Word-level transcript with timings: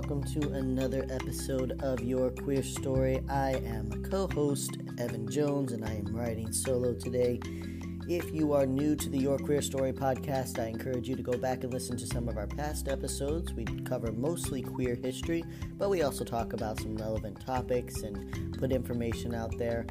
welcome 0.00 0.24
to 0.24 0.52
another 0.52 1.04
episode 1.10 1.78
of 1.82 2.02
Your 2.02 2.30
Queer 2.30 2.62
Story. 2.62 3.22
I 3.28 3.56
am 3.66 4.02
co 4.02 4.28
host, 4.28 4.78
Evan 4.96 5.30
Jones, 5.30 5.72
and 5.72 5.84
I 5.84 5.92
am 5.92 6.16
writing 6.16 6.52
solo 6.52 6.94
today. 6.94 7.38
If 8.08 8.32
you 8.32 8.54
are 8.54 8.64
new 8.64 8.96
to 8.96 9.10
the 9.10 9.18
Your 9.18 9.36
Queer 9.36 9.60
Story 9.60 9.92
podcast, 9.92 10.58
I 10.58 10.68
encourage 10.68 11.06
you 11.06 11.16
to 11.16 11.22
go 11.22 11.36
back 11.36 11.64
and 11.64 11.72
listen 11.74 11.98
to 11.98 12.06
some 12.06 12.30
of 12.30 12.38
our 12.38 12.46
past 12.46 12.88
episodes. 12.88 13.52
We 13.52 13.66
cover 13.84 14.10
mostly 14.10 14.62
queer 14.62 14.94
history, 14.94 15.44
but 15.76 15.90
we 15.90 16.00
also 16.00 16.24
talk 16.24 16.54
about 16.54 16.80
some 16.80 16.96
relevant 16.96 17.38
topics 17.44 18.00
and 18.00 18.58
put 18.58 18.72
information 18.72 19.34
out 19.34 19.58
there. 19.58 19.84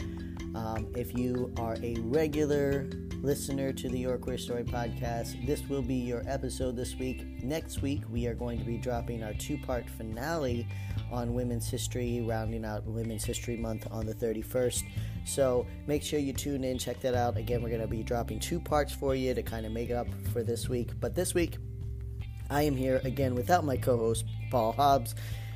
Um, 0.55 0.87
if 0.95 1.15
you 1.15 1.53
are 1.59 1.77
a 1.83 1.93
regular 1.99 2.89
listener 3.21 3.73
to 3.73 3.89
the 3.89 3.99
Your 3.99 4.17
Queer 4.17 4.37
Story 4.37 4.63
podcast, 4.63 5.45
this 5.45 5.67
will 5.67 5.81
be 5.81 5.95
your 5.95 6.23
episode 6.25 6.77
this 6.77 6.95
week. 6.95 7.25
Next 7.43 7.81
week, 7.81 8.01
we 8.09 8.27
are 8.27 8.33
going 8.33 8.57
to 8.59 8.63
be 8.63 8.77
dropping 8.77 9.23
our 9.23 9.33
two 9.33 9.57
part 9.57 9.89
finale 9.89 10.65
on 11.11 11.33
Women's 11.33 11.69
History, 11.69 12.21
rounding 12.21 12.63
out 12.63 12.85
Women's 12.85 13.25
History 13.25 13.57
Month 13.57 13.87
on 13.91 14.05
the 14.05 14.13
31st. 14.13 14.83
So 15.25 15.65
make 15.85 16.01
sure 16.01 16.19
you 16.19 16.31
tune 16.31 16.63
in, 16.63 16.77
check 16.77 17.01
that 17.01 17.13
out. 17.13 17.35
Again, 17.35 17.61
we're 17.61 17.69
going 17.69 17.81
to 17.81 17.87
be 17.87 18.03
dropping 18.03 18.39
two 18.39 18.59
parts 18.59 18.93
for 18.93 19.15
you 19.15 19.33
to 19.33 19.43
kind 19.43 19.65
of 19.65 19.73
make 19.73 19.91
up 19.91 20.07
for 20.31 20.41
this 20.41 20.69
week. 20.69 20.91
But 20.99 21.13
this 21.13 21.33
week, 21.33 21.57
I 22.49 22.63
am 22.63 22.75
here 22.75 23.01
again 23.03 23.35
without 23.35 23.65
my 23.65 23.75
co 23.75 23.97
host, 23.97 24.25
Paul 24.49 24.71
Hobbs 24.71 25.15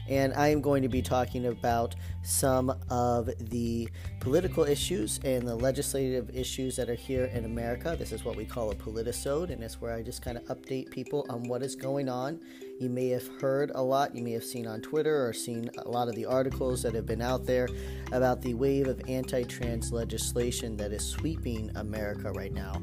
and 0.09 0.33
I 0.33 0.49
am 0.49 0.61
going 0.61 0.81
to 0.83 0.89
be 0.89 1.01
talking 1.01 1.47
about 1.47 1.95
some 2.23 2.73
of 2.89 3.29
the 3.39 3.89
political 4.19 4.63
issues 4.63 5.19
and 5.23 5.47
the 5.47 5.55
legislative 5.55 6.29
issues 6.35 6.75
that 6.75 6.89
are 6.89 6.95
here 6.95 7.25
in 7.25 7.45
America. 7.45 7.95
This 7.97 8.11
is 8.11 8.25
what 8.25 8.35
we 8.35 8.45
call 8.45 8.71
a 8.71 8.75
politisode, 8.75 9.49
and 9.49 9.63
it's 9.63 9.81
where 9.81 9.93
I 9.93 10.01
just 10.01 10.21
kind 10.21 10.37
of 10.37 10.43
update 10.45 10.89
people 10.89 11.25
on 11.29 11.43
what 11.43 11.63
is 11.63 11.75
going 11.75 12.09
on. 12.09 12.39
You 12.79 12.89
may 12.89 13.09
have 13.09 13.27
heard 13.39 13.71
a 13.75 13.81
lot, 13.81 14.15
you 14.15 14.23
may 14.23 14.31
have 14.31 14.43
seen 14.43 14.67
on 14.67 14.81
Twitter 14.81 15.25
or 15.25 15.33
seen 15.33 15.69
a 15.77 15.87
lot 15.87 16.07
of 16.07 16.15
the 16.15 16.25
articles 16.25 16.81
that 16.83 16.93
have 16.95 17.05
been 17.05 17.21
out 17.21 17.45
there 17.45 17.69
about 18.11 18.41
the 18.41 18.53
wave 18.53 18.87
of 18.87 19.01
anti 19.07 19.43
trans 19.43 19.91
legislation 19.91 20.75
that 20.77 20.91
is 20.91 21.05
sweeping 21.05 21.71
America 21.75 22.31
right 22.31 22.53
now. 22.53 22.81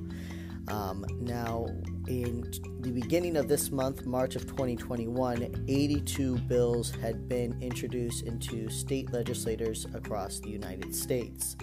Um, 0.68 1.04
now, 1.20 1.66
in 2.10 2.44
the 2.80 2.90
beginning 2.90 3.36
of 3.36 3.46
this 3.46 3.70
month, 3.70 4.04
March 4.04 4.34
of 4.34 4.44
2021, 4.44 5.64
82 5.68 6.38
bills 6.38 6.90
had 6.90 7.28
been 7.28 7.56
introduced 7.62 8.26
into 8.26 8.68
state 8.68 9.12
legislators 9.12 9.86
across 9.94 10.40
the 10.40 10.50
United 10.50 10.92
States. 10.92 11.56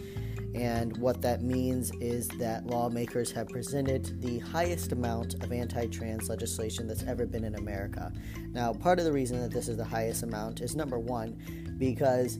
And 0.55 0.95
what 0.97 1.21
that 1.21 1.43
means 1.43 1.91
is 1.99 2.29
that 2.39 2.65
lawmakers 2.65 3.29
have 3.33 3.49
presented 3.49 4.21
the 4.21 4.39
highest 4.39 4.93
amount 4.93 5.33
of 5.43 5.51
anti 5.51 5.87
trans 5.87 6.29
legislation 6.29 6.87
that's 6.87 7.03
ever 7.03 7.25
been 7.25 7.43
in 7.43 7.55
America. 7.55 8.13
Now, 8.53 8.71
part 8.71 8.99
of 8.99 9.05
the 9.05 9.11
reason 9.11 9.41
that 9.41 9.51
this 9.51 9.67
is 9.67 9.75
the 9.75 9.83
highest 9.83 10.23
amount 10.23 10.61
is 10.61 10.77
number 10.77 10.97
one, 10.97 11.75
because 11.77 12.39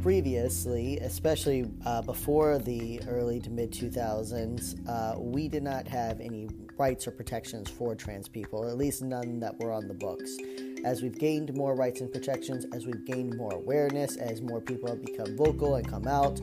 previously, 0.00 0.98
especially 1.00 1.70
uh, 1.84 2.00
before 2.00 2.58
the 2.58 3.02
early 3.06 3.38
to 3.40 3.50
mid 3.50 3.70
2000s, 3.70 4.88
uh, 4.88 5.20
we 5.20 5.46
did 5.46 5.62
not 5.62 5.86
have 5.86 6.18
any 6.18 6.48
rights 6.82 7.06
or 7.06 7.12
protections 7.12 7.70
for 7.70 7.94
trans 7.94 8.26
people, 8.26 8.68
at 8.68 8.76
least 8.76 9.02
none 9.02 9.38
that 9.38 9.56
were 9.60 9.70
on 9.70 9.86
the 9.86 9.94
books. 9.94 10.36
As 10.84 11.00
we've 11.00 11.16
gained 11.16 11.54
more 11.54 11.76
rights 11.76 12.00
and 12.00 12.12
protections, 12.12 12.66
as 12.74 12.86
we've 12.86 13.04
gained 13.04 13.36
more 13.36 13.52
awareness, 13.52 14.16
as 14.16 14.42
more 14.42 14.60
people 14.60 14.88
have 14.88 15.00
become 15.00 15.36
vocal 15.36 15.76
and 15.76 15.88
come 15.88 16.08
out, 16.08 16.40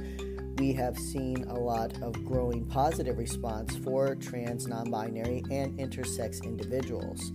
we 0.57 0.71
have 0.71 0.97
seen 0.97 1.43
a 1.49 1.53
lot 1.53 1.91
of 2.01 2.13
growing 2.23 2.63
positive 2.63 3.17
response 3.17 3.75
for 3.83 4.15
trans, 4.15 4.65
non 4.65 4.89
binary, 4.89 5.43
and 5.51 5.77
intersex 5.77 6.41
individuals. 6.41 7.33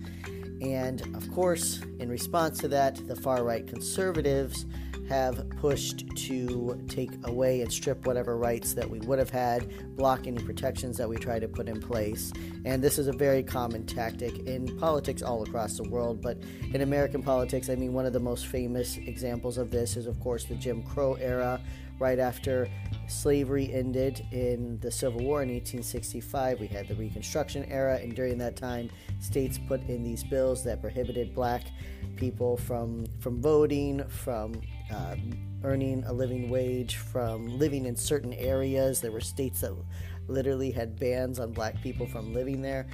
And 0.61 1.01
of 1.15 1.31
course, 1.31 1.81
in 1.99 2.09
response 2.09 2.57
to 2.61 2.67
that, 2.69 3.07
the 3.07 3.15
far 3.15 3.43
right 3.43 3.67
conservatives 3.67 4.65
have 5.09 5.49
pushed 5.61 6.07
to 6.15 6.81
take 6.87 7.11
away 7.25 7.61
and 7.61 7.71
strip 7.71 8.05
whatever 8.05 8.37
rights 8.37 8.73
that 8.73 8.89
we 8.89 8.99
would 9.01 9.19
have 9.19 9.29
had, 9.29 9.95
block 9.95 10.27
any 10.27 10.43
protections 10.43 10.97
that 10.97 11.07
we 11.07 11.17
try 11.17 11.39
to 11.39 11.47
put 11.47 11.67
in 11.67 11.79
place. 11.79 12.33
And 12.65 12.83
this 12.83 12.97
is 12.97 13.07
a 13.07 13.13
very 13.13 13.43
common 13.43 13.85
tactic 13.85 14.39
in 14.47 14.77
politics 14.79 15.21
all 15.21 15.43
across 15.43 15.77
the 15.77 15.83
world, 15.83 16.21
but 16.21 16.37
in 16.73 16.81
American 16.81 17.21
politics, 17.21 17.69
I 17.69 17.75
mean, 17.75 17.93
one 17.93 18.05
of 18.05 18.13
the 18.13 18.19
most 18.19 18.47
famous 18.47 18.97
examples 18.97 19.57
of 19.57 19.69
this 19.71 19.95
is, 19.95 20.07
of 20.07 20.19
course, 20.19 20.45
the 20.45 20.55
Jim 20.55 20.81
Crow 20.83 21.13
era, 21.15 21.61
right 21.99 22.19
after 22.19 22.67
slavery 23.07 23.71
ended 23.73 24.25
in 24.31 24.79
the 24.79 24.91
Civil 24.91 25.21
War 25.21 25.43
in 25.43 25.49
1865. 25.49 26.59
We 26.59 26.67
had 26.67 26.87
the 26.87 26.95
Reconstruction 26.95 27.65
era, 27.65 27.97
and 28.01 28.15
during 28.15 28.37
that 28.39 28.55
time, 28.55 28.89
states 29.19 29.59
put 29.67 29.81
in 29.87 30.03
these 30.03 30.23
bills 30.23 30.63
that 30.63 30.81
prohibited 30.81 31.33
black 31.33 31.63
people 32.15 32.57
from 32.57 33.05
from 33.19 33.41
voting, 33.41 34.03
from 34.07 34.61
uh, 34.93 35.15
earning 35.63 36.03
a 36.05 36.13
living 36.13 36.49
wage, 36.49 36.97
from 36.97 37.47
living 37.59 37.85
in 37.85 37.95
certain 37.95 38.33
areas. 38.33 39.01
There 39.01 39.11
were 39.11 39.21
states 39.21 39.61
that 39.61 39.73
literally 40.27 40.71
had 40.71 40.99
bans 40.99 41.39
on 41.39 41.51
black 41.51 41.81
people 41.81 42.05
from 42.05 42.33
living 42.33 42.61
there, 42.61 42.87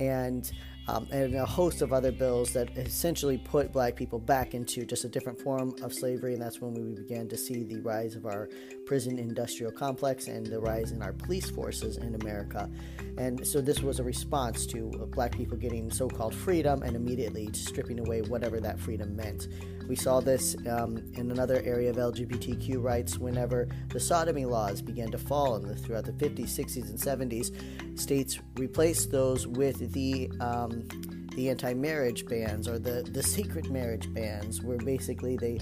and 0.00 0.50
um, 0.88 1.06
and 1.12 1.34
a 1.34 1.44
host 1.44 1.82
of 1.82 1.92
other 1.92 2.10
bills 2.10 2.52
that 2.54 2.70
essentially 2.78 3.36
put 3.36 3.72
black 3.72 3.94
people 3.94 4.18
back 4.18 4.54
into 4.54 4.86
just 4.86 5.04
a 5.04 5.08
different 5.08 5.38
form 5.38 5.74
of 5.82 5.92
slavery. 5.92 6.32
And 6.32 6.40
that's 6.40 6.60
when 6.60 6.72
we 6.72 6.94
began 6.94 7.28
to 7.28 7.36
see 7.36 7.62
the 7.62 7.80
rise 7.82 8.16
of 8.16 8.24
our 8.24 8.48
prison 8.86 9.18
industrial 9.18 9.70
complex 9.70 10.28
and 10.28 10.46
the 10.46 10.58
rise 10.58 10.92
in 10.92 11.02
our 11.02 11.12
police 11.12 11.50
forces 11.50 11.98
in 11.98 12.14
America. 12.14 12.70
And 13.18 13.46
so 13.46 13.60
this 13.60 13.82
was 13.82 14.00
a 14.00 14.02
response 14.02 14.64
to 14.66 14.88
black 15.12 15.32
people 15.32 15.58
getting 15.58 15.90
so 15.90 16.08
called 16.08 16.34
freedom 16.34 16.82
and 16.82 16.96
immediately 16.96 17.50
stripping 17.52 18.00
away 18.00 18.22
whatever 18.22 18.58
that 18.60 18.80
freedom 18.80 19.14
meant. 19.14 19.48
We 19.88 19.96
saw 19.96 20.20
this 20.20 20.54
um, 20.68 20.98
in 21.14 21.30
another 21.30 21.62
area 21.64 21.88
of 21.88 21.96
LGBTQ 21.96 22.82
rights 22.82 23.18
whenever 23.18 23.68
the 23.88 23.98
sodomy 23.98 24.44
laws 24.44 24.82
began 24.82 25.10
to 25.12 25.18
fall 25.18 25.58
throughout 25.60 26.04
the 26.04 26.12
50s, 26.12 26.50
60s, 26.50 26.90
and 26.90 27.30
70s. 27.30 27.98
States 27.98 28.38
replaced 28.56 29.10
those 29.10 29.46
with 29.46 29.92
the 29.92 30.30
um, 30.40 30.86
the 31.34 31.48
anti-marriage 31.50 32.26
bans 32.26 32.68
or 32.68 32.78
the 32.78 33.02
the 33.02 33.22
secret 33.22 33.70
marriage 33.70 34.12
bans, 34.12 34.60
where 34.62 34.78
basically 34.78 35.36
they 35.36 35.58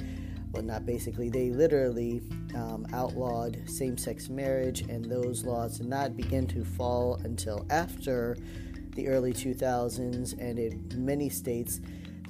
well, 0.52 0.62
not 0.62 0.86
basically, 0.86 1.28
they 1.28 1.50
literally 1.50 2.22
um, 2.54 2.86
outlawed 2.94 3.58
same 3.68 3.98
sex 3.98 4.30
marriage, 4.30 4.80
and 4.82 5.04
those 5.04 5.44
laws 5.44 5.78
did 5.78 5.86
not 5.86 6.16
begin 6.16 6.46
to 6.46 6.64
fall 6.64 7.20
until 7.24 7.66
after 7.68 8.38
the 8.94 9.08
early 9.08 9.34
2000s, 9.34 10.32
and 10.40 10.58
in 10.58 11.04
many 11.04 11.28
states, 11.28 11.80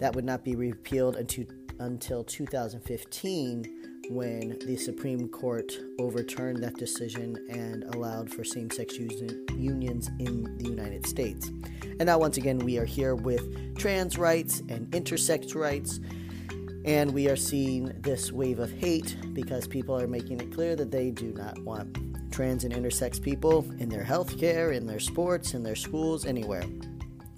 that 0.00 0.14
would 0.14 0.24
not 0.24 0.44
be 0.44 0.56
repealed 0.56 1.14
until 1.14 1.44
until 1.78 2.24
2015 2.24 3.86
when 4.08 4.58
the 4.60 4.76
Supreme 4.76 5.28
Court 5.28 5.78
overturned 5.98 6.62
that 6.62 6.76
decision 6.76 7.36
and 7.50 7.84
allowed 7.94 8.30
for 8.30 8.44
same 8.44 8.70
sex 8.70 8.96
unions 8.98 10.08
in 10.18 10.56
the 10.58 10.68
United 10.68 11.06
States. 11.06 11.50
And 11.98 12.06
now, 12.06 12.18
once 12.18 12.36
again, 12.36 12.58
we 12.58 12.78
are 12.78 12.84
here 12.84 13.14
with 13.14 13.76
trans 13.76 14.18
rights 14.18 14.60
and 14.68 14.88
intersex 14.90 15.54
rights. 15.54 16.00
And 16.84 17.12
we 17.12 17.28
are 17.28 17.36
seeing 17.36 17.86
this 18.02 18.30
wave 18.30 18.60
of 18.60 18.70
hate 18.70 19.16
because 19.32 19.66
people 19.66 20.00
are 20.00 20.06
making 20.06 20.40
it 20.40 20.52
clear 20.52 20.76
that 20.76 20.92
they 20.92 21.10
do 21.10 21.32
not 21.32 21.58
want 21.64 21.98
trans 22.30 22.62
and 22.64 22.72
intersex 22.72 23.20
people 23.20 23.66
in 23.78 23.88
their 23.88 24.04
healthcare, 24.04 24.72
in 24.74 24.86
their 24.86 25.00
sports, 25.00 25.54
in 25.54 25.64
their 25.64 25.74
schools, 25.74 26.26
anywhere. 26.26 26.62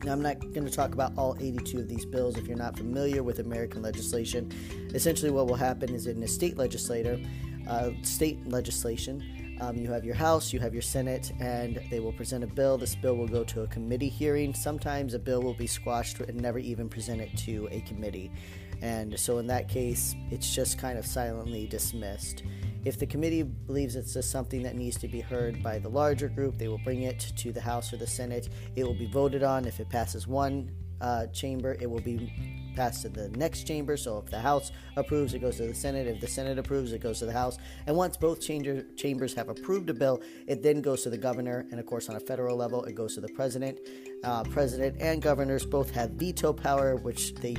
Now, 0.04 0.12
I'm 0.12 0.22
not 0.22 0.41
going 0.41 0.64
to 0.64 0.70
talk 0.70 0.92
about 0.92 1.12
all 1.16 1.36
82 1.41 1.81
of 1.81 1.88
these 1.88 2.04
bills 2.04 2.36
if 2.36 2.47
you're 2.47 2.56
not 2.56 2.76
familiar 2.76 3.22
with 3.22 3.41
American 3.41 3.82
legislation. 3.82 4.53
Essentially, 4.94 5.31
what 5.31 5.48
will 5.48 5.56
happen 5.56 5.92
is 5.92 6.06
in 6.06 6.22
a 6.22 6.28
state 6.28 6.56
legislator, 6.56 7.20
uh, 7.69 7.91
state 8.03 8.47
legislation, 8.47 9.56
um, 9.60 9.76
you 9.76 9.91
have 9.91 10.04
your 10.04 10.14
House, 10.14 10.53
you 10.53 10.60
have 10.60 10.72
your 10.72 10.82
Senate, 10.82 11.32
and 11.41 11.81
they 11.91 11.98
will 11.98 12.12
present 12.12 12.44
a 12.44 12.47
bill. 12.47 12.78
This 12.78 12.94
bill 12.94 13.16
will 13.16 13.26
go 13.26 13.42
to 13.44 13.62
a 13.62 13.67
committee 13.67 14.08
hearing. 14.08 14.55
Sometimes 14.55 15.14
a 15.14 15.19
bill 15.19 15.43
will 15.43 15.55
be 15.55 15.67
squashed 15.67 16.20
and 16.20 16.40
never 16.40 16.61
even 16.61 16.88
presented 16.88 17.37
to 17.38 17.69
a 17.72 17.81
committee. 17.81 18.31
And 18.80 19.19
so, 19.19 19.38
in 19.38 19.46
that 19.48 19.69
case, 19.69 20.14
it's 20.30 20.54
just 20.54 20.78
kind 20.78 20.98
of 20.98 21.06
silently 21.06 21.66
dismissed. 21.66 22.42
If 22.84 22.98
the 22.98 23.06
committee 23.06 23.42
believes 23.42 23.96
it's 23.96 24.14
just 24.14 24.30
something 24.30 24.62
that 24.62 24.76
needs 24.76 24.96
to 24.98 25.08
be 25.08 25.20
heard 25.20 25.62
by 25.62 25.78
the 25.78 25.88
larger 25.88 26.28
group, 26.28 26.58
they 26.58 26.69
will 26.69 26.78
bring 26.78 27.02
it 27.02 27.32
to 27.36 27.52
the 27.52 27.60
House 27.60 27.92
or 27.92 27.96
the 27.96 28.06
Senate. 28.06 28.48
It 28.76 28.84
will 28.84 28.94
be 28.94 29.06
voted 29.06 29.42
on. 29.42 29.64
If 29.66 29.80
it 29.80 29.88
passes 29.88 30.26
one 30.26 30.70
uh, 31.00 31.26
chamber, 31.28 31.76
it 31.80 31.90
will 31.90 32.00
be 32.00 32.32
passed 32.76 33.02
to 33.02 33.08
the 33.08 33.28
next 33.30 33.66
chamber. 33.66 33.96
So 33.96 34.19
if 34.19 34.30
the 34.30 34.38
House 34.38 34.70
approves, 34.96 35.34
it 35.34 35.40
goes 35.40 35.56
to 35.56 35.66
the 35.66 35.74
Senate. 35.74 36.06
If 36.06 36.20
the 36.20 36.28
Senate 36.28 36.58
approves, 36.58 36.92
it 36.92 37.00
goes 37.00 37.19
to 37.19 37.26
the 37.26 37.32
House. 37.32 37.58
And 37.86 37.96
once 37.96 38.16
both 38.16 38.40
chamber, 38.40 38.84
chambers 38.96 39.34
have 39.34 39.48
approved 39.48 39.90
a 39.90 39.94
bill, 39.94 40.22
it 40.46 40.62
then 40.62 40.81
goes 40.81 41.02
to 41.02 41.10
the 41.10 41.19
governor. 41.19 41.66
And 41.70 41.81
of 41.81 41.86
course, 41.86 42.08
on 42.08 42.16
a 42.16 42.20
federal 42.20 42.56
level, 42.56 42.84
it 42.84 42.94
goes 42.94 43.14
to 43.14 43.20
the 43.20 43.28
president. 43.28 43.81
Uh, 44.22 44.44
president 44.44 44.96
and 45.00 45.20
governors 45.20 45.66
both 45.66 45.90
have 45.90 46.10
veto 46.10 46.52
power, 46.52 46.96
which 46.96 47.34
they, 47.34 47.56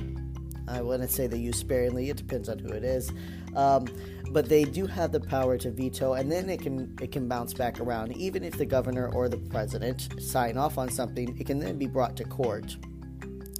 I 0.69 0.81
wouldn't 0.81 1.11
say 1.11 1.27
they 1.27 1.37
use 1.37 1.57
sparingly. 1.57 2.09
It 2.09 2.17
depends 2.17 2.49
on 2.49 2.59
who 2.59 2.69
it 2.69 2.83
is. 2.83 3.11
Um, 3.55 3.87
but 4.31 4.47
they 4.49 4.63
do 4.63 4.85
have 4.85 5.11
the 5.11 5.19
power 5.19 5.57
to 5.57 5.71
veto 5.71 6.13
and 6.13 6.31
then 6.31 6.49
it 6.49 6.61
can 6.61 6.95
it 7.01 7.11
can 7.11 7.27
bounce 7.27 7.53
back 7.53 7.79
around 7.79 8.15
even 8.17 8.43
if 8.43 8.57
the 8.57 8.65
governor 8.65 9.11
or 9.13 9.27
the 9.27 9.37
president 9.37 10.21
sign 10.21 10.57
off 10.57 10.77
on 10.77 10.89
something 10.89 11.35
it 11.39 11.47
can 11.47 11.59
then 11.59 11.79
be 11.79 11.87
brought 11.87 12.15
to 12.15 12.23
court 12.23 12.77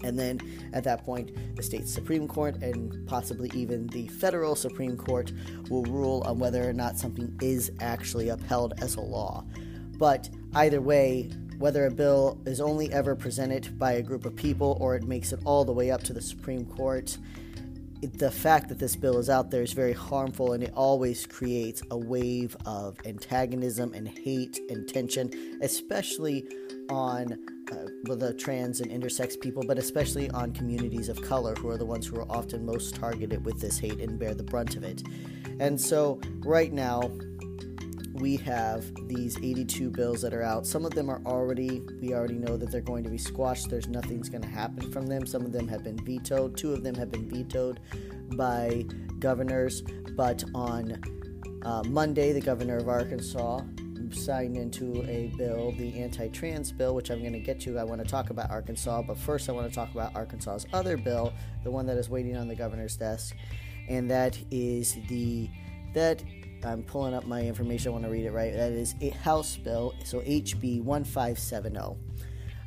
And 0.04 0.18
then 0.18 0.40
at 0.74 0.84
that 0.86 1.04
point, 1.06 1.32
the 1.56 1.64
state 1.64 1.88
Supreme 1.88 2.28
Court 2.28 2.56
and 2.62 3.08
possibly 3.08 3.52
even 3.54 3.88
the 3.88 4.08
federal 4.08 4.56
Supreme 4.56 4.98
Court 4.98 5.32
will 5.70 5.84
rule 5.84 6.24
on 6.26 6.40
whether 6.40 6.68
or 6.68 6.74
not 6.74 6.98
something 6.98 7.38
is 7.42 7.72
actually 7.80 8.30
upheld 8.30 8.74
as 8.80 8.96
a 8.96 9.02
law. 9.02 9.46
But 9.98 10.30
either 10.56 10.82
way, 10.82 11.30
whether 11.60 11.86
a 11.86 11.92
bill 11.92 12.42
is 12.46 12.62
only 12.62 12.92
ever 12.92 13.16
presented 13.16 13.78
by 13.78 13.92
a 13.94 14.02
group 14.02 14.26
of 14.26 14.36
people 14.36 14.78
or 14.80 14.96
it 14.96 15.04
makes 15.04 15.34
it 15.34 15.40
all 15.44 15.66
the 15.66 15.74
way 15.74 15.92
up 15.92 16.02
to 16.02 16.14
the 16.14 16.22
Supreme 16.22 16.66
Court, 16.66 17.18
the 18.02 18.32
fact 18.32 18.70
that 18.70 18.80
this 18.80 18.96
bill 18.96 19.18
is 19.18 19.30
out 19.30 19.52
there 19.52 19.62
is 19.62 19.74
very 19.74 19.92
harmful 19.92 20.54
and 20.54 20.64
it 20.64 20.72
always 20.74 21.28
creates 21.28 21.84
a 21.92 21.98
wave 21.98 22.56
of 22.66 22.98
antagonism 23.06 23.94
and 23.94 24.08
hate 24.08 24.58
and 24.70 24.88
tension, 24.88 25.60
especially 25.62 26.48
on 26.90 27.34
uh, 27.74 28.16
the 28.16 28.34
trans 28.36 28.80
and 28.80 28.90
intersex 28.90 29.40
people, 29.40 29.62
but 29.68 29.78
especially 29.78 30.30
on 30.32 30.54
communities 30.54 31.10
of 31.10 31.22
color 31.22 31.54
who 31.56 31.68
are 31.68 31.78
the 31.78 31.86
ones 31.86 32.08
who 32.08 32.16
are 32.16 32.32
often 32.32 32.66
most 32.66 32.96
targeted 32.96 33.46
with 33.46 33.60
this 33.60 33.78
hate 33.78 34.00
and 34.00 34.18
bear 34.18 34.34
the 34.34 34.44
brunt 34.44 34.78
of 34.78 34.84
it. 34.84 35.04
And 35.60 35.80
so, 35.80 36.22
right 36.40 36.72
now, 36.72 37.12
we 38.20 38.38
have 38.38 38.86
these 39.08 39.38
82 39.38 39.90
bills 39.90 40.22
that 40.22 40.34
are 40.34 40.44
out. 40.44 40.68
Some 40.68 40.86
of 40.86 40.94
them 40.94 41.10
are 41.10 41.22
already, 41.26 41.82
we 42.02 42.14
already 42.14 42.38
know 42.38 42.58
that 42.58 42.72
they're 42.72 42.82
going 42.82 43.04
to 43.04 43.10
be 43.10 43.18
squashed. 43.18 43.70
There's 43.70 43.88
nothing's 43.88 44.30
going 44.30 44.42
to 44.42 44.50
happen 44.50 44.92
from 44.92 45.08
them. 45.08 45.26
Some 45.26 45.46
of 45.46 45.52
them 45.52 45.68
have 45.68 45.84
been 45.84 45.98
vetoed. 46.04 46.58
Two 46.58 46.74
of 46.74 46.84
them 46.84 46.96
have 46.96 47.12
been 47.12 47.30
vetoed 47.30 47.80
by 48.36 48.86
governors. 49.20 49.82
But 50.16 50.44
on 50.54 51.02
uh, 51.64 51.84
Monday, 51.88 52.34
the 52.34 52.42
governor 52.42 52.78
of 52.78 52.90
Arkansas 52.90 53.62
signed 54.12 54.58
into 54.58 55.04
a 55.10 55.32
bill, 55.38 55.72
the 55.74 56.00
anti 56.00 56.28
trans 56.30 56.72
bill, 56.72 56.96
which 56.96 57.10
I'm 57.10 57.20
going 57.20 57.34
to 57.34 57.40
get 57.40 57.60
to. 57.62 57.78
I 57.78 57.84
want 57.84 58.02
to 58.02 58.08
talk 58.08 58.30
about 58.30 58.50
Arkansas, 58.50 59.04
but 59.04 59.18
first 59.18 59.50
I 59.50 59.52
want 59.52 59.70
to 59.70 59.74
talk 59.74 59.92
about 59.92 60.16
Arkansas's 60.16 60.68
other 60.74 60.98
bill, 60.98 61.34
the 61.64 61.72
one 61.72 61.86
that 61.86 61.98
is 61.98 62.10
waiting 62.10 62.36
on 62.36 62.48
the 62.48 62.56
governor's 62.56 62.96
desk, 62.96 63.36
and 63.88 64.10
that 64.10 64.38
is 64.52 64.98
the 65.08 65.50
that 65.94 66.24
I'm 66.66 66.84
pulling 66.84 67.14
up 67.14 67.26
my 67.26 67.42
information. 67.42 67.90
I 67.90 67.92
want 67.94 68.04
to 68.06 68.10
read 68.10 68.26
it 68.26 68.32
right. 68.32 68.54
That 68.54 68.72
is 68.72 68.96
a 69.02 69.10
House 69.10 69.58
bill, 69.58 69.94
so 70.04 70.20
HB 70.22 70.84
1570. 70.84 71.98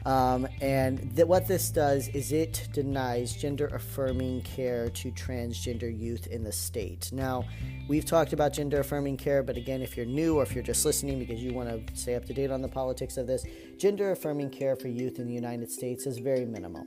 Um, 0.04 0.48
and 0.60 1.14
th- 1.14 1.28
what 1.28 1.46
this 1.46 1.70
does 1.70 2.08
is 2.08 2.32
it 2.32 2.68
denies 2.72 3.36
gender 3.36 3.68
affirming 3.68 4.42
care 4.42 4.90
to 4.90 5.12
transgender 5.12 5.96
youth 5.96 6.26
in 6.26 6.42
the 6.42 6.50
state. 6.50 7.10
Now, 7.12 7.44
we've 7.88 8.04
talked 8.04 8.32
about 8.32 8.52
gender 8.52 8.80
affirming 8.80 9.16
care, 9.16 9.42
but 9.42 9.56
again, 9.56 9.80
if 9.80 9.96
you're 9.96 10.06
new 10.06 10.38
or 10.38 10.42
if 10.42 10.54
you're 10.54 10.64
just 10.64 10.84
listening 10.84 11.20
because 11.20 11.40
you 11.40 11.52
want 11.52 11.68
to 11.68 11.96
stay 11.96 12.16
up 12.16 12.24
to 12.26 12.34
date 12.34 12.50
on 12.50 12.62
the 12.62 12.68
politics 12.68 13.16
of 13.16 13.26
this, 13.26 13.44
gender 13.78 14.10
affirming 14.10 14.50
care 14.50 14.74
for 14.74 14.88
youth 14.88 15.18
in 15.18 15.28
the 15.28 15.34
United 15.34 15.70
States 15.70 16.06
is 16.06 16.18
very 16.18 16.44
minimal. 16.44 16.84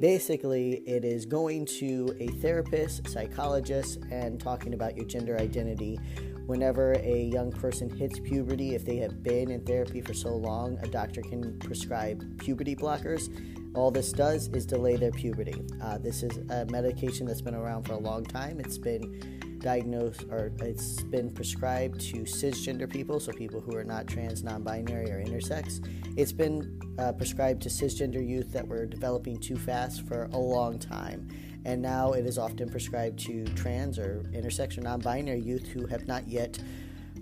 Basically, 0.00 0.82
it 0.86 1.04
is 1.04 1.26
going 1.26 1.66
to 1.66 2.16
a 2.18 2.28
therapist, 2.28 3.08
psychologist, 3.08 4.00
and 4.10 4.40
talking 4.40 4.74
about 4.74 4.96
your 4.96 5.06
gender 5.06 5.38
identity 5.38 5.98
whenever 6.46 6.92
a 6.94 7.24
young 7.32 7.52
person 7.52 7.88
hits 7.88 8.18
puberty, 8.20 8.74
if 8.74 8.84
they 8.84 8.96
have 8.96 9.22
been 9.22 9.50
in 9.50 9.64
therapy 9.64 10.00
for 10.00 10.14
so 10.14 10.34
long, 10.34 10.78
a 10.82 10.88
doctor 10.88 11.22
can 11.22 11.58
prescribe 11.60 12.38
puberty 12.38 12.74
blockers. 12.74 13.30
All 13.74 13.90
this 13.90 14.12
does 14.12 14.48
is 14.48 14.66
delay 14.66 14.96
their 14.96 15.12
puberty. 15.12 15.62
Uh, 15.82 15.98
this 15.98 16.22
is 16.22 16.36
a 16.50 16.66
medication 16.66 17.26
that's 17.26 17.40
been 17.40 17.54
around 17.54 17.84
for 17.84 17.94
a 17.94 17.98
long 17.98 18.24
time. 18.24 18.60
It's 18.60 18.78
been 18.78 19.51
diagnosed 19.62 20.24
or 20.30 20.52
it's 20.60 21.02
been 21.04 21.30
prescribed 21.30 22.00
to 22.00 22.24
cisgender 22.24 22.90
people, 22.90 23.20
so 23.20 23.32
people 23.32 23.60
who 23.60 23.76
are 23.76 23.84
not 23.84 24.06
trans, 24.06 24.42
non 24.42 24.62
binary, 24.62 25.10
or 25.10 25.24
intersex. 25.24 25.86
It's 26.16 26.32
been 26.32 26.80
uh, 26.98 27.12
prescribed 27.12 27.62
to 27.62 27.68
cisgender 27.68 28.26
youth 28.26 28.52
that 28.52 28.66
were 28.66 28.86
developing 28.86 29.38
too 29.38 29.56
fast 29.56 30.06
for 30.06 30.24
a 30.32 30.38
long 30.38 30.78
time 30.78 31.28
and 31.64 31.80
now 31.80 32.12
it 32.12 32.26
is 32.26 32.38
often 32.38 32.68
prescribed 32.68 33.18
to 33.20 33.44
trans 33.54 33.98
or 33.98 34.22
intersex 34.32 34.76
or 34.76 34.80
non 34.80 35.00
binary 35.00 35.40
youth 35.40 35.66
who 35.68 35.86
have 35.86 36.06
not 36.06 36.26
yet 36.26 36.58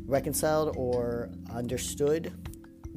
reconciled 0.07 0.75
or 0.77 1.31
understood 1.55 2.33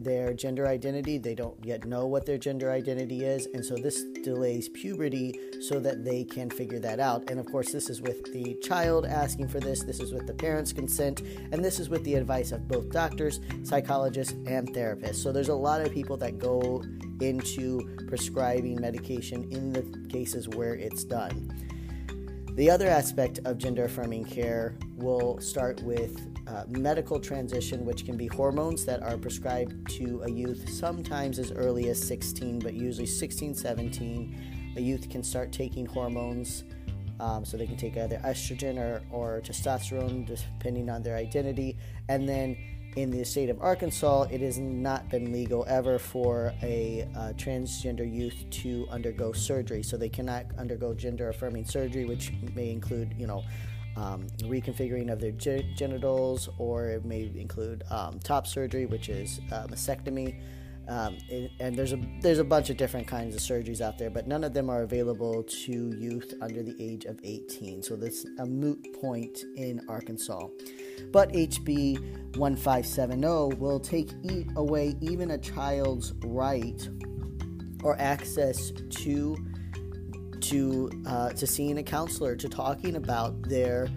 their 0.04 0.34
gender 0.34 0.68
identity. 0.68 1.18
They 1.18 1.36
don't 1.36 1.58
yet 1.64 1.86
know 1.86 2.06
what 2.06 2.26
their 2.26 2.38
gender 2.38 2.72
identity 2.72 3.24
is, 3.24 3.48
and 3.54 3.64
so 3.64 3.76
this 3.76 4.04
delays 4.24 4.70
puberty 4.70 5.40
so 5.62 5.80
that 5.80 6.04
they 6.04 6.24
can 6.24 6.50
figure 6.50 6.80
that 6.80 7.00
out. 7.00 7.30
And 7.30 7.40
of 7.40 7.46
course, 7.46 7.72
this 7.72 7.90
is 7.90 8.02
with 8.02 8.32
the 8.34 8.56
child 8.62 9.06
asking 9.06 9.48
for 9.48 9.60
this, 9.60 9.84
this 9.84 10.00
is 10.00 10.12
with 10.12 10.28
the 10.28 10.34
parents' 10.34 10.74
consent, 10.74 11.22
and 11.52 11.64
this 11.64 11.80
is 11.80 11.90
with 11.90 12.04
the 12.04 12.16
advice 12.16 12.52
of 12.52 12.68
both 12.68 12.92
doctors, 12.92 13.40
psychologists, 13.64 14.34
and 14.48 14.74
therapists. 14.74 15.16
So 15.16 15.32
there's 15.32 15.50
a 15.50 15.56
lot 15.56 15.82
of 15.82 15.92
people 15.92 16.18
that 16.18 16.40
go 16.40 16.84
into 17.22 18.06
prescribing 18.08 18.80
medication 18.82 19.50
in 19.52 19.72
the 19.72 19.84
cases 20.10 20.50
where 20.50 20.76
it's 20.76 21.04
done. 21.04 21.52
The 22.56 22.70
other 22.70 22.88
aspect 22.88 23.40
of 23.46 23.58
gender 23.58 23.86
affirming 23.86 24.26
care 24.26 24.78
will 24.96 25.40
start 25.40 25.82
with 25.82 26.33
uh, 26.54 26.66
medical 26.68 27.20
transition, 27.20 27.84
which 27.84 28.06
can 28.06 28.16
be 28.16 28.28
hormones 28.28 28.86
that 28.86 29.02
are 29.02 29.18
prescribed 29.18 29.90
to 29.90 30.22
a 30.24 30.30
youth 30.30 30.70
sometimes 30.70 31.40
as 31.40 31.52
early 31.52 31.90
as 31.90 32.00
16, 32.08 32.60
but 32.60 32.74
usually 32.74 33.08
16, 33.08 33.56
17. 33.56 34.74
A 34.78 34.82
youth 34.82 35.10
can 35.10 35.24
start 35.24 35.52
taking 35.52 35.86
hormones. 35.86 36.64
Um, 37.20 37.46
so 37.46 37.58
they 37.58 37.68
can 37.68 37.78
take 37.78 37.96
either 37.96 38.18
estrogen 38.18 38.78
or, 38.78 39.02
or 39.12 39.42
testosterone, 39.42 40.26
depending 40.26 40.90
on 40.90 41.04
their 41.04 41.16
identity. 41.16 41.78
And 42.10 42.28
then 42.28 42.58
in 42.96 43.10
the 43.10 43.24
state 43.24 43.50
of 43.50 43.62
Arkansas, 43.62 44.24
it 44.32 44.42
has 44.42 44.58
not 44.58 45.10
been 45.10 45.32
legal 45.32 45.64
ever 45.68 45.98
for 45.98 46.54
a 46.62 47.08
uh, 47.16 47.34
transgender 47.34 48.12
youth 48.12 48.46
to 48.50 48.88
undergo 48.90 49.32
surgery. 49.32 49.84
So 49.84 49.96
they 49.96 50.10
cannot 50.10 50.46
undergo 50.58 50.94
gender 50.94 51.30
affirming 51.30 51.66
surgery, 51.66 52.06
which 52.06 52.34
may 52.56 52.72
include, 52.72 53.16
you 53.18 53.28
know, 53.28 53.44
um, 53.96 54.28
reconfiguring 54.42 55.12
of 55.12 55.20
their 55.20 55.32
ge- 55.32 55.66
genitals, 55.76 56.50
or 56.58 56.88
it 56.88 57.06
may 57.06 57.32
include 57.36 57.84
um, 57.90 58.20
top 58.20 58.48
surgery, 58.48 58.86
which 58.86 59.10
is 59.10 59.40
uh, 59.52 59.68
mastectomy. 59.68 60.42
Um, 60.88 61.18
it, 61.30 61.52
and 61.62 61.78
there's 61.78 61.94
a 61.94 62.00
there's 62.20 62.40
a 62.40 62.44
bunch 62.44 62.70
of 62.70 62.76
different 62.76 63.08
kinds 63.08 63.36
of 63.36 63.42
surgeries 63.42 63.80
out 63.80 63.98
there, 63.98 64.10
but 64.10 64.28
none 64.28 64.44
of 64.44 64.54
them 64.54 64.70
are 64.70 64.82
available 64.82 65.44
to 65.44 65.72
youth 65.72 66.34
under 66.42 66.62
the 66.62 66.76
age 66.78 67.06
of 67.06 67.20
18. 67.24 67.84
So 67.84 67.96
that's 67.96 68.26
a 68.40 68.46
moot 68.46 68.86
point 69.00 69.46
in 69.56 69.80
Arkansas. 69.88 70.48
But 71.12 71.32
HB 71.32 72.36
1570 72.36 73.56
will 73.56 73.80
take 73.80 74.12
e- 74.24 74.46
away 74.58 74.96
even 75.00 75.32
a 75.32 75.38
child's 75.38 76.14
right 76.26 76.90
or 77.84 78.00
access 78.00 78.72
to 78.72 79.38
to 80.44 80.92
uh, 81.06 81.30
to 81.30 81.48
seeing 81.48 81.78
a 81.78 81.84
counselor, 81.84 82.36
to 82.36 82.50
talking 82.50 82.96
about 82.96 83.42
their 83.44 83.90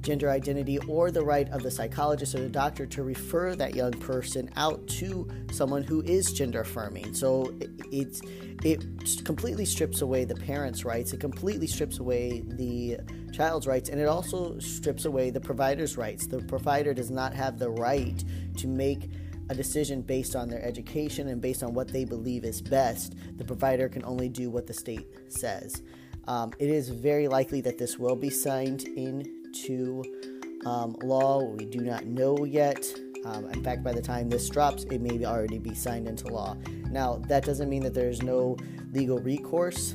gender 0.00 0.28
identity, 0.30 0.78
or 0.80 1.10
the 1.10 1.24
right 1.24 1.48
of 1.48 1.62
the 1.62 1.70
psychologist 1.70 2.34
or 2.34 2.40
the 2.40 2.48
doctor 2.48 2.84
to 2.84 3.02
refer 3.02 3.54
that 3.56 3.74
young 3.74 3.92
person 3.92 4.50
out 4.56 4.86
to 4.86 5.26
someone 5.50 5.82
who 5.82 6.02
is 6.02 6.32
gender 6.32 6.60
affirming. 6.60 7.14
So 7.14 7.54
it, 7.90 8.20
it 8.62 8.84
completely 9.24 9.64
strips 9.64 10.02
away 10.02 10.26
the 10.26 10.34
parents' 10.34 10.84
rights. 10.84 11.14
It 11.14 11.20
completely 11.20 11.66
strips 11.66 11.98
away 12.00 12.42
the 12.46 12.98
child's 13.32 13.66
rights, 13.66 13.88
and 13.88 13.98
it 13.98 14.06
also 14.06 14.58
strips 14.58 15.06
away 15.06 15.30
the 15.30 15.40
provider's 15.40 15.96
rights. 15.96 16.26
The 16.26 16.40
provider 16.42 16.92
does 16.92 17.10
not 17.10 17.32
have 17.32 17.58
the 17.58 17.70
right 17.70 18.22
to 18.58 18.68
make 18.68 19.10
a 19.48 19.54
decision 19.54 20.02
based 20.02 20.34
on 20.34 20.48
their 20.48 20.62
education 20.64 21.28
and 21.28 21.40
based 21.40 21.62
on 21.62 21.74
what 21.74 21.88
they 21.88 22.04
believe 22.04 22.44
is 22.44 22.60
best. 22.60 23.14
The 23.36 23.44
provider 23.44 23.88
can 23.88 24.04
only 24.04 24.28
do 24.28 24.50
what 24.50 24.66
the 24.66 24.74
state 24.74 25.06
says. 25.28 25.82
Um, 26.26 26.52
it 26.58 26.70
is 26.70 26.88
very 26.88 27.28
likely 27.28 27.60
that 27.62 27.78
this 27.78 27.98
will 27.98 28.16
be 28.16 28.30
signed 28.30 28.84
into 28.84 30.02
um, 30.64 30.96
law. 31.02 31.42
We 31.42 31.66
do 31.66 31.80
not 31.80 32.06
know 32.06 32.44
yet. 32.44 32.84
Um, 33.26 33.46
in 33.50 33.62
fact, 33.62 33.82
by 33.82 33.92
the 33.92 34.02
time 34.02 34.28
this 34.28 34.48
drops, 34.48 34.84
it 34.84 35.00
may 35.00 35.24
already 35.24 35.58
be 35.58 35.74
signed 35.74 36.08
into 36.08 36.28
law. 36.28 36.56
Now, 36.90 37.22
that 37.28 37.44
doesn't 37.44 37.68
mean 37.68 37.82
that 37.82 37.94
there's 37.94 38.22
no 38.22 38.56
legal 38.92 39.18
recourse. 39.18 39.94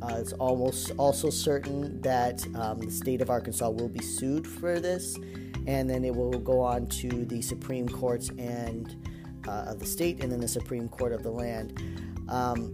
Uh, 0.00 0.16
it's 0.18 0.32
almost 0.34 0.92
also 0.96 1.28
certain 1.28 2.00
that 2.02 2.46
um, 2.54 2.78
the 2.78 2.90
state 2.90 3.20
of 3.20 3.30
Arkansas 3.30 3.68
will 3.68 3.88
be 3.88 4.02
sued 4.02 4.46
for 4.46 4.78
this, 4.78 5.18
and 5.68 5.88
then 5.88 6.02
it 6.02 6.16
will 6.16 6.38
go 6.38 6.62
on 6.62 6.86
to 6.86 7.26
the 7.26 7.42
Supreme 7.42 7.86
Courts 7.86 8.30
and 8.38 8.96
uh, 9.46 9.66
of 9.68 9.78
the 9.78 9.84
state, 9.84 10.22
and 10.22 10.32
then 10.32 10.40
the 10.40 10.48
Supreme 10.48 10.88
Court 10.88 11.12
of 11.12 11.22
the 11.22 11.30
land. 11.30 11.78
Um, 12.30 12.72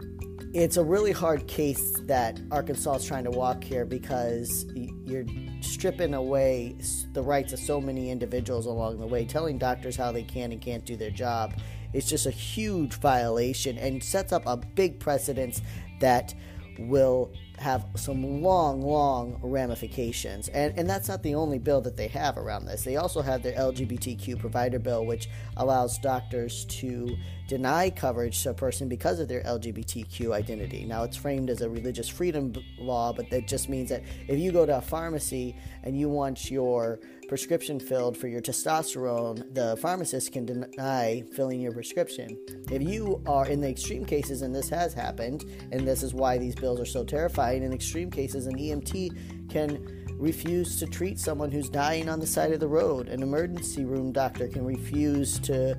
it's 0.55 0.77
a 0.77 0.85
really 0.85 1.11
hard 1.11 1.49
case 1.49 1.99
that 2.03 2.41
Arkansas 2.53 2.95
is 2.95 3.05
trying 3.05 3.25
to 3.25 3.33
walk 3.33 3.65
here 3.65 3.85
because 3.85 4.65
you're 4.75 5.27
stripping 5.61 6.15
away 6.15 6.77
the 7.13 7.23
rights 7.23 7.53
of 7.53 7.59
so 7.59 7.81
many 7.81 8.11
individuals 8.11 8.67
along 8.67 9.01
the 9.01 9.07
way, 9.07 9.25
telling 9.25 9.59
doctors 9.59 9.97
how 9.97 10.13
they 10.13 10.23
can 10.23 10.53
and 10.53 10.61
can't 10.61 10.85
do 10.85 10.97
their 10.97 11.11
job. 11.11 11.53
It's 11.93 12.09
just 12.09 12.27
a 12.27 12.31
huge 12.31 12.95
violation 12.95 13.77
and 13.77 14.03
sets 14.03 14.33
up 14.33 14.45
a 14.47 14.57
big 14.57 15.01
precedence 15.01 15.61
that 15.99 16.33
will 16.79 17.33
have 17.59 17.87
some 17.95 18.43
long, 18.43 18.83
long 18.83 19.39
ramifications. 19.43 20.49
And, 20.49 20.77
and 20.79 20.89
that's 20.89 21.09
not 21.09 21.23
the 21.23 21.35
only 21.35 21.59
bill 21.59 21.81
that 21.83 21.97
they 21.97 22.09
have 22.09 22.37
around 22.37 22.67
this. 22.67 22.83
They 22.83 22.97
also 22.97 23.23
have 23.23 23.43
their 23.43 23.53
LGBTQ 23.53 24.39
provider 24.39 24.79
bill, 24.79 25.07
which 25.07 25.29
allows 25.57 25.99
doctors 25.99 26.65
to 26.67 27.17
deny 27.47 27.91
coverage 27.91 28.43
to 28.43 28.51
a 28.51 28.55
person 28.55 28.89
because 28.89 29.21
of 29.21 29.29
their 29.29 29.43
LGBTQ 29.43 30.33
identity. 30.33 30.85
Now, 30.85 31.05
it's 31.05 31.17
framed 31.17 31.51
as 31.51 31.61
a 31.61 31.69
religious 31.69 32.09
freedom 32.09 32.53
law, 32.79 33.13
but 33.13 33.31
that 33.31 33.47
just 33.47 33.69
means 33.69 33.91
that 33.91 34.03
if 34.29 34.39
you 34.39 34.51
go 34.51 34.67
to 34.67 34.79
a 34.79 34.83
pharmacy 34.83 35.57
and 35.83 35.99
you 35.99 36.09
want 36.09 36.51
your 36.51 36.99
prescription 37.25 37.81
filled 37.81 38.17
for 38.17 38.29
your 38.29 38.41
testosterone, 38.41 39.55
the 39.55 39.77
pharmacist 39.79 40.33
can 40.33 40.47
deny 40.47 41.23
filling 41.33 41.61
your 41.61 41.73
prescription. 41.73 42.39
If 42.71 42.83
you 42.83 43.23
are 43.27 43.47
in 43.47 43.61
the 43.61 43.69
extreme 43.69 44.05
cases, 44.05 44.43
and 44.43 44.55
this 44.55 44.69
has 44.69 44.95
happened, 44.95 45.45
and 45.73 45.87
this 45.87 46.03
is 46.03 46.15
why 46.15 46.39
these 46.39 46.55
bills 46.55 46.81
are 46.81 46.87
so 46.87 47.05
terrifying, 47.05 47.63
in 47.63 47.73
extreme 47.73 48.11
cases, 48.11 48.47
an 48.47 48.57
EMT 48.57 49.51
can 49.51 50.05
refuse 50.19 50.79
to 50.79 50.87
treat 50.87 51.19
someone 51.19 51.51
who's 51.51 51.69
dying 51.69 52.09
on 52.09 52.21
the 52.21 52.27
side 52.27 52.53
of 52.53 52.61
the 52.61 52.69
road. 52.69 53.09
An 53.09 53.23
emergency 53.23 53.85
room 53.85 54.13
doctor 54.13 54.49
can 54.49 54.65
refuse 54.65 55.39
to 55.41 55.77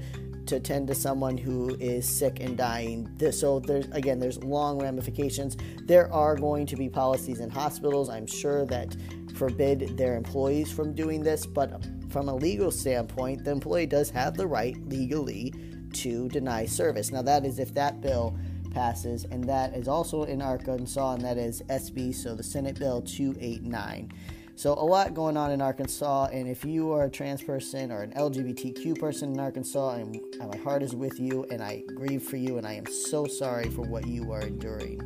to 0.48 0.60
tend 0.60 0.88
to 0.88 0.96
someone 0.96 1.38
who 1.38 1.75
is 1.80 2.08
sick 2.08 2.40
and 2.40 2.58
dying. 2.58 3.10
So 3.32 3.60
there's 3.60 3.88
again, 3.92 4.20
there's 4.20 4.44
long 4.44 4.80
ramifications. 4.80 5.58
There 5.84 6.12
are 6.14 6.36
going 6.36 6.66
to 6.68 6.75
be 6.75 6.90
policies 6.90 7.40
in 7.40 7.50
hospitals, 7.50 8.10
I'm 8.10 8.28
sure 8.28 8.66
that 8.68 8.96
forbid 9.36 9.98
their 9.98 10.16
employees 10.16 10.72
from 10.72 10.94
doing 10.94 11.22
this, 11.22 11.46
but 11.46 11.86
from 12.10 12.30
a 12.30 12.36
legal 12.36 12.72
standpoint, 12.72 13.44
the 13.44 13.52
employee 13.52 13.86
does 13.86 14.10
have 14.10 14.38
the 14.38 14.48
right 14.48 14.78
legally 14.88 15.54
to 15.94 16.30
deny 16.30 16.66
service. 16.66 17.12
Now 17.12 17.22
that 17.24 17.46
is 17.46 17.60
if 17.60 17.74
that 17.74 18.02
bill 18.02 18.38
passes, 18.72 19.25
and 19.25 19.44
that 19.46 19.74
is 19.74 19.88
also 19.88 20.24
in 20.24 20.42
Arkansas, 20.42 21.14
and 21.14 21.22
that 21.24 21.38
is 21.38 21.62
SB, 21.64 22.14
so 22.14 22.36
the 22.36 22.44
Senate 22.44 22.78
Bill 22.78 23.02
289. 23.02 24.12
So, 24.57 24.71
a 24.74 24.85
lot 24.85 25.13
going 25.13 25.35
on 25.35 25.51
in 25.51 25.62
Arkansas, 25.62 26.29
and 26.31 26.47
if 26.47 26.63
you 26.63 26.93
are 26.93 27.05
a 27.05 27.09
trans 27.09 27.43
person 27.43 27.91
or 27.91 28.03
an 28.03 28.13
LGBTQ 28.13 28.97
person 28.97 29.33
in 29.33 29.39
Arkansas, 29.39 29.95
and 29.95 30.21
my 30.39 30.57
heart 30.57 30.81
is 30.81 30.95
with 30.95 31.19
you, 31.19 31.45
and 31.51 31.62
I 31.62 31.83
grieve 31.93 32.24
for 32.24 32.38
you, 32.38 32.57
and 32.57 32.65
I 32.65 32.74
am 32.74 32.85
so 32.85 33.25
sorry 33.25 33.69
for 33.69 33.81
what 33.81 34.07
you 34.07 34.31
are 34.31 34.41
enduring. 34.41 35.01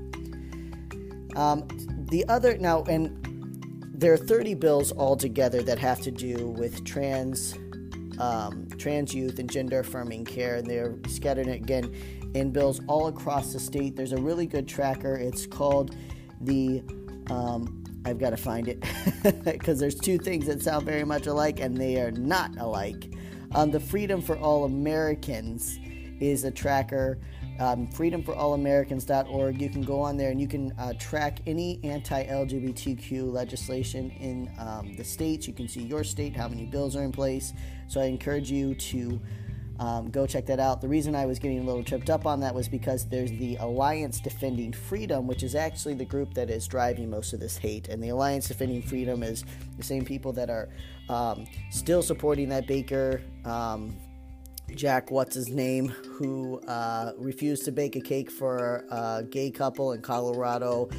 Um, 1.35 1.67
the 2.11 2.25
other, 2.27 2.57
now, 2.59 2.83
and 2.83 3.17
there 3.91 4.13
are 4.13 4.17
30 4.17 4.53
bills 4.53 4.91
altogether 4.91 5.63
that 5.63 5.79
have 5.79 5.99
to 6.01 6.11
do 6.11 6.49
with 6.49 6.85
trans 6.85 7.57
um, 8.19 8.67
trans 8.77 9.13
youth 9.13 9.39
and 9.39 9.49
gender 9.49 9.79
affirming 9.79 10.25
care, 10.25 10.57
and 10.57 10.67
they're 10.67 10.95
scattered 11.07 11.47
again 11.47 11.95
in 12.35 12.51
bills 12.51 12.81
all 12.87 13.07
across 13.07 13.53
the 13.53 13.59
state. 13.59 13.95
There's 13.95 14.11
a 14.11 14.21
really 14.21 14.45
good 14.45 14.67
tracker. 14.67 15.15
It's 15.15 15.47
called 15.47 15.95
the 16.41 16.83
um, 17.29 17.78
I've 18.09 18.17
got 18.17 18.31
to 18.31 18.37
find 18.37 18.67
it 18.67 18.83
because 19.45 19.79
there's 19.79 19.95
two 19.95 20.17
things 20.17 20.47
that 20.47 20.63
sound 20.63 20.85
very 20.85 21.03
much 21.03 21.27
alike 21.27 21.59
and 21.59 21.77
they 21.77 22.01
are 22.01 22.09
not 22.11 22.57
alike. 22.57 23.13
Um, 23.53 23.69
the 23.69 23.79
Freedom 23.79 24.19
for 24.19 24.35
All 24.35 24.65
Americans 24.65 25.77
is 26.19 26.43
a 26.43 26.49
tracker. 26.49 27.19
Um, 27.59 27.87
freedomforallamericans.org. 27.87 29.61
You 29.61 29.69
can 29.69 29.81
go 29.81 30.01
on 30.01 30.17
there 30.17 30.31
and 30.31 30.41
you 30.41 30.47
can 30.47 30.71
uh, 30.79 30.93
track 30.99 31.41
any 31.45 31.79
anti 31.83 32.25
LGBTQ 32.25 33.31
legislation 33.31 34.09
in 34.11 34.51
um, 34.57 34.95
the 34.95 35.03
states. 35.03 35.47
You 35.47 35.53
can 35.53 35.67
see 35.67 35.83
your 35.83 36.03
state, 36.03 36.35
how 36.35 36.47
many 36.47 36.65
bills 36.65 36.95
are 36.95 37.03
in 37.03 37.11
place. 37.11 37.53
So 37.87 38.01
I 38.01 38.05
encourage 38.05 38.49
you 38.49 38.73
to 38.75 39.21
um, 39.79 40.09
go 40.09 40.27
check 40.27 40.45
that 40.47 40.59
out. 40.59 40.81
The 40.81 40.87
reason 40.87 41.15
I 41.15 41.25
was 41.25 41.39
getting 41.39 41.59
a 41.59 41.63
little 41.63 41.83
tripped 41.83 42.09
up 42.09 42.25
on 42.25 42.41
that 42.41 42.53
was 42.53 42.67
because 42.67 43.07
there's 43.07 43.31
the 43.31 43.55
Alliance 43.57 44.19
Defending 44.19 44.73
Freedom, 44.73 45.25
which 45.25 45.41
is 45.41 45.55
actually 45.55 45.93
the 45.93 46.05
group 46.05 46.33
that 46.33 46.49
is 46.49 46.67
driving 46.67 47.09
most 47.09 47.31
of 47.31 47.39
this 47.39 47.57
hate. 47.57 47.87
And 47.87 48.03
the 48.03 48.09
Alliance 48.09 48.47
Defending 48.49 48.81
Freedom 48.81 49.23
is 49.23 49.45
the 49.77 49.83
same 49.83 50.03
people 50.03 50.33
that 50.33 50.49
are 50.49 50.67
um, 51.07 51.47
still 51.71 52.03
supporting 52.03 52.49
that 52.49 52.67
Baker. 52.67 53.21
Um, 53.45 53.95
Jack, 54.75 55.09
what's 55.09 55.33
his 55.33 55.49
name, 55.49 55.87
who 55.87 56.59
uh, 56.67 57.13
refused 57.17 57.65
to 57.65 57.71
bake 57.71 57.95
a 57.95 58.01
cake 58.01 58.29
for 58.29 58.85
a 58.91 59.23
gay 59.23 59.49
couple 59.49 59.93
in 59.93 60.01
Colorado 60.01 60.89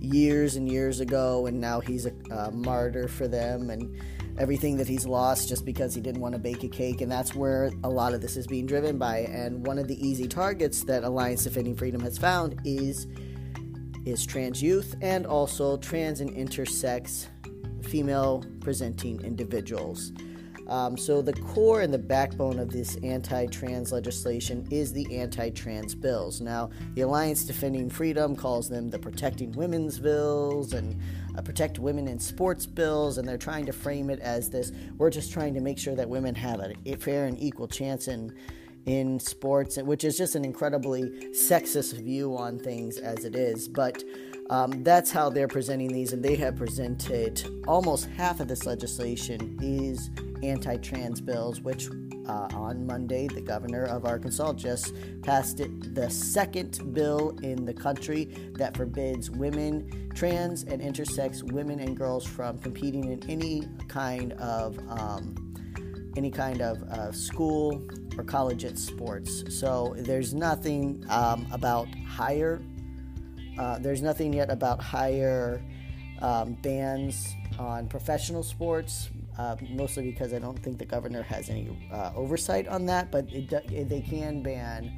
years 0.00 0.56
and 0.56 0.68
years 0.68 1.00
ago, 1.00 1.46
and 1.46 1.60
now 1.60 1.80
he's 1.80 2.06
a, 2.06 2.12
a 2.32 2.50
martyr 2.50 3.06
for 3.06 3.28
them. 3.28 3.70
And 3.70 4.00
everything 4.40 4.78
that 4.78 4.88
he's 4.88 5.06
lost 5.06 5.50
just 5.50 5.66
because 5.66 5.94
he 5.94 6.00
didn't 6.00 6.22
want 6.22 6.32
to 6.32 6.38
bake 6.38 6.64
a 6.64 6.68
cake. 6.68 7.02
And 7.02 7.12
that's 7.12 7.34
where 7.34 7.70
a 7.84 7.88
lot 7.90 8.14
of 8.14 8.22
this 8.22 8.38
is 8.38 8.46
being 8.46 8.64
driven 8.64 8.96
by. 8.96 9.18
And 9.18 9.66
one 9.66 9.78
of 9.78 9.86
the 9.86 10.04
easy 10.04 10.26
targets 10.26 10.82
that 10.84 11.04
Alliance 11.04 11.44
Defending 11.44 11.76
Freedom 11.76 12.00
has 12.00 12.16
found 12.18 12.58
is 12.64 13.06
is 14.06 14.24
trans 14.24 14.62
youth 14.62 14.96
and 15.02 15.26
also 15.26 15.76
trans 15.76 16.22
and 16.22 16.30
intersex 16.30 17.26
female 17.84 18.42
presenting 18.60 19.20
individuals. 19.20 20.10
Um, 20.68 20.96
so, 20.96 21.20
the 21.20 21.32
core 21.32 21.80
and 21.80 21.92
the 21.92 21.98
backbone 21.98 22.60
of 22.60 22.70
this 22.70 22.96
anti 23.02 23.46
trans 23.46 23.92
legislation 23.92 24.66
is 24.70 24.92
the 24.92 25.18
anti 25.18 25.50
trans 25.50 25.96
bills. 25.96 26.40
Now, 26.40 26.70
the 26.94 27.02
Alliance 27.02 27.44
Defending 27.44 27.90
Freedom 27.90 28.36
calls 28.36 28.68
them 28.68 28.88
the 28.88 28.98
Protecting 28.98 29.50
Women's 29.52 29.98
Bills 29.98 30.72
and 30.72 30.98
uh, 31.36 31.42
Protect 31.42 31.78
Women 31.78 32.08
in 32.08 32.18
Sports 32.18 32.66
bills, 32.66 33.18
and 33.18 33.26
they're 33.26 33.38
trying 33.38 33.66
to 33.66 33.72
frame 33.72 34.10
it 34.10 34.20
as 34.20 34.50
this 34.50 34.72
we're 34.98 35.10
just 35.10 35.32
trying 35.32 35.54
to 35.54 35.60
make 35.60 35.78
sure 35.78 35.94
that 35.94 36.08
women 36.08 36.34
have 36.34 36.60
a 36.60 36.96
fair 36.96 37.26
and 37.26 37.40
equal 37.40 37.68
chance 37.68 38.08
in 38.08 38.34
in 38.86 39.20
sports, 39.20 39.76
which 39.76 40.04
is 40.04 40.16
just 40.16 40.34
an 40.34 40.44
incredibly 40.44 41.02
sexist 41.32 41.92
view 41.94 42.36
on 42.36 42.58
things 42.58 42.96
as 42.98 43.24
it 43.24 43.36
is. 43.36 43.68
But 43.68 44.02
um, 44.50 44.82
that's 44.82 45.10
how 45.10 45.30
they're 45.30 45.48
presenting 45.48 45.92
these, 45.92 46.12
and 46.12 46.22
they 46.22 46.36
have 46.36 46.56
presented 46.56 47.62
almost 47.66 48.06
half 48.10 48.40
of 48.40 48.48
this 48.48 48.66
legislation 48.66 49.56
is 49.62 50.10
anti 50.42 50.76
trans 50.78 51.20
bills, 51.20 51.60
which 51.60 51.88
uh, 52.26 52.48
on 52.54 52.86
Monday, 52.86 53.26
the 53.28 53.40
governor 53.40 53.84
of 53.84 54.04
Arkansas 54.04 54.52
just 54.54 54.92
passed 55.22 55.60
it, 55.60 55.94
the 55.94 56.10
second 56.10 56.92
bill 56.92 57.36
in 57.42 57.64
the 57.64 57.74
country 57.74 58.26
that 58.54 58.76
forbids 58.76 59.30
women, 59.30 60.10
trans 60.14 60.64
and 60.64 60.82
intersex 60.82 61.42
women 61.52 61.80
and 61.80 61.96
girls 61.96 62.26
from 62.26 62.58
competing 62.58 63.12
in 63.12 63.30
any 63.30 63.62
kind 63.88 64.32
of 64.34 64.78
um, 64.90 65.34
any 66.16 66.30
kind 66.30 66.60
of 66.60 66.82
uh, 66.84 67.12
school 67.12 67.82
or 68.18 68.24
collegiate 68.24 68.78
sports. 68.78 69.44
So 69.48 69.94
there's 69.96 70.34
nothing 70.34 71.04
um, 71.08 71.46
about 71.52 71.88
higher. 72.06 72.60
Uh, 73.58 73.78
there's 73.78 74.02
nothing 74.02 74.32
yet 74.32 74.50
about 74.50 74.80
higher 74.80 75.62
um, 76.22 76.54
bans 76.62 77.34
on 77.58 77.86
professional 77.86 78.42
sports, 78.42 79.10
uh, 79.38 79.56
mostly 79.70 80.10
because 80.10 80.32
I 80.32 80.38
don't 80.38 80.58
think 80.58 80.78
the 80.78 80.84
governor 80.84 81.22
has 81.22 81.50
any 81.50 81.88
uh, 81.92 82.12
oversight 82.14 82.68
on 82.68 82.86
that. 82.86 83.10
But 83.10 83.30
it, 83.32 83.52
it, 83.52 83.88
they 83.88 84.00
can 84.00 84.42
ban 84.42 84.92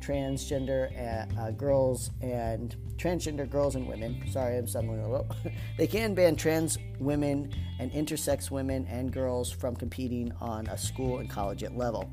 transgender 0.00 0.90
uh, 0.98 1.40
uh, 1.40 1.50
girls 1.52 2.10
and 2.22 2.74
transgender 2.96 3.48
girls 3.48 3.76
and 3.76 3.86
women. 3.86 4.22
Sorry, 4.30 4.56
I'm 4.56 4.66
stumbling 4.66 5.00
a 5.00 5.10
little. 5.10 5.28
they 5.78 5.86
can 5.86 6.14
ban 6.14 6.36
trans 6.36 6.78
women 6.98 7.52
and 7.78 7.92
intersex 7.92 8.50
women 8.50 8.86
and 8.86 9.12
girls 9.12 9.50
from 9.50 9.76
competing 9.76 10.32
on 10.40 10.66
a 10.68 10.78
school 10.78 11.18
and 11.18 11.28
collegiate 11.28 11.76
level. 11.76 12.10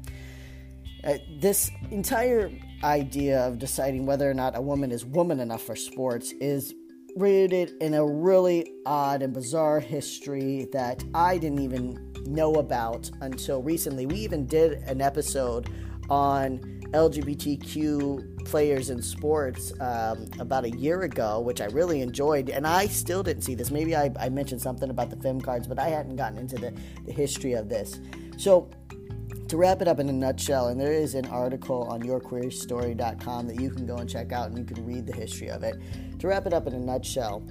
Uh, 1.04 1.18
this 1.40 1.72
entire 1.92 2.52
idea 2.84 3.40
of 3.40 3.60
deciding 3.60 4.06
whether 4.06 4.30
or 4.30 4.34
not 4.34 4.56
a 4.56 4.62
woman 4.62 4.92
is 4.92 5.06
woman 5.06 5.40
enough 5.40 5.62
for 5.62 5.76
sports 5.76 6.32
is 6.34 6.74
rooted 7.16 7.72
in 7.82 7.96
a 7.96 8.06
really 8.06 8.72
odd 8.86 9.22
and 9.22 9.34
bizarre 9.34 9.80
history 9.80 10.68
that 10.72 11.04
I 11.14 11.38
didn't 11.38 11.60
even 11.60 12.14
know 12.26 12.56
about 12.56 13.10
until 13.22 13.64
recently. 13.64 14.06
We 14.06 14.18
even 14.18 14.46
did 14.46 14.74
an 14.84 15.02
episode 15.02 15.70
on 16.10 16.60
LGBTQ 16.94 18.46
players 18.46 18.90
in 18.90 19.02
sports 19.02 19.74
um, 19.82 20.30
about 20.40 20.64
a 20.64 20.70
year 20.70 21.02
ago, 21.02 21.40
which 21.40 21.60
I 21.60 21.66
really 21.66 22.02
enjoyed. 22.02 22.50
And 22.50 22.66
I 22.66 22.88
still 22.88 23.24
didn't 23.24 23.44
see 23.44 23.56
this. 23.56 23.72
Maybe 23.72 23.96
I, 23.96 24.12
I 24.20 24.30
mentioned 24.30 24.62
something 24.62 24.90
about 24.90 25.10
the 25.10 25.18
FEM 25.18 25.42
cards, 25.42 25.68
but 25.68 25.80
I 25.80 25.90
hadn't 25.90 26.16
gotten 26.16 26.38
into 26.38 26.56
the, 26.56 26.74
the 27.06 27.12
history 27.12 27.54
of 27.54 27.68
this. 27.68 28.00
So, 28.38 28.70
to 29.48 29.58
wrap 29.58 29.82
it 29.82 29.88
up 29.88 30.00
in 30.00 30.10
a 30.10 30.14
nutshell, 30.14 30.68
and 30.68 30.80
there 30.80 30.92
is 30.92 31.16
an 31.16 31.26
article 31.28 31.84
on 31.84 32.02
yourqueerstory.com 32.02 33.48
that 33.48 33.60
you 33.60 33.70
can 33.70 33.86
go 33.86 33.98
and 33.98 34.10
check 34.10 34.32
out 34.32 34.48
and 34.50 34.58
you 34.58 34.66
can 34.66 34.86
read 34.86 35.06
the 35.06 35.14
history 35.14 35.50
of 35.50 35.64
it. 35.64 35.76
To 36.20 36.28
wrap 36.28 36.46
it 36.46 36.54
up 36.54 36.68
in 36.68 36.74
a 36.74 36.80
nutshell, 36.80 37.44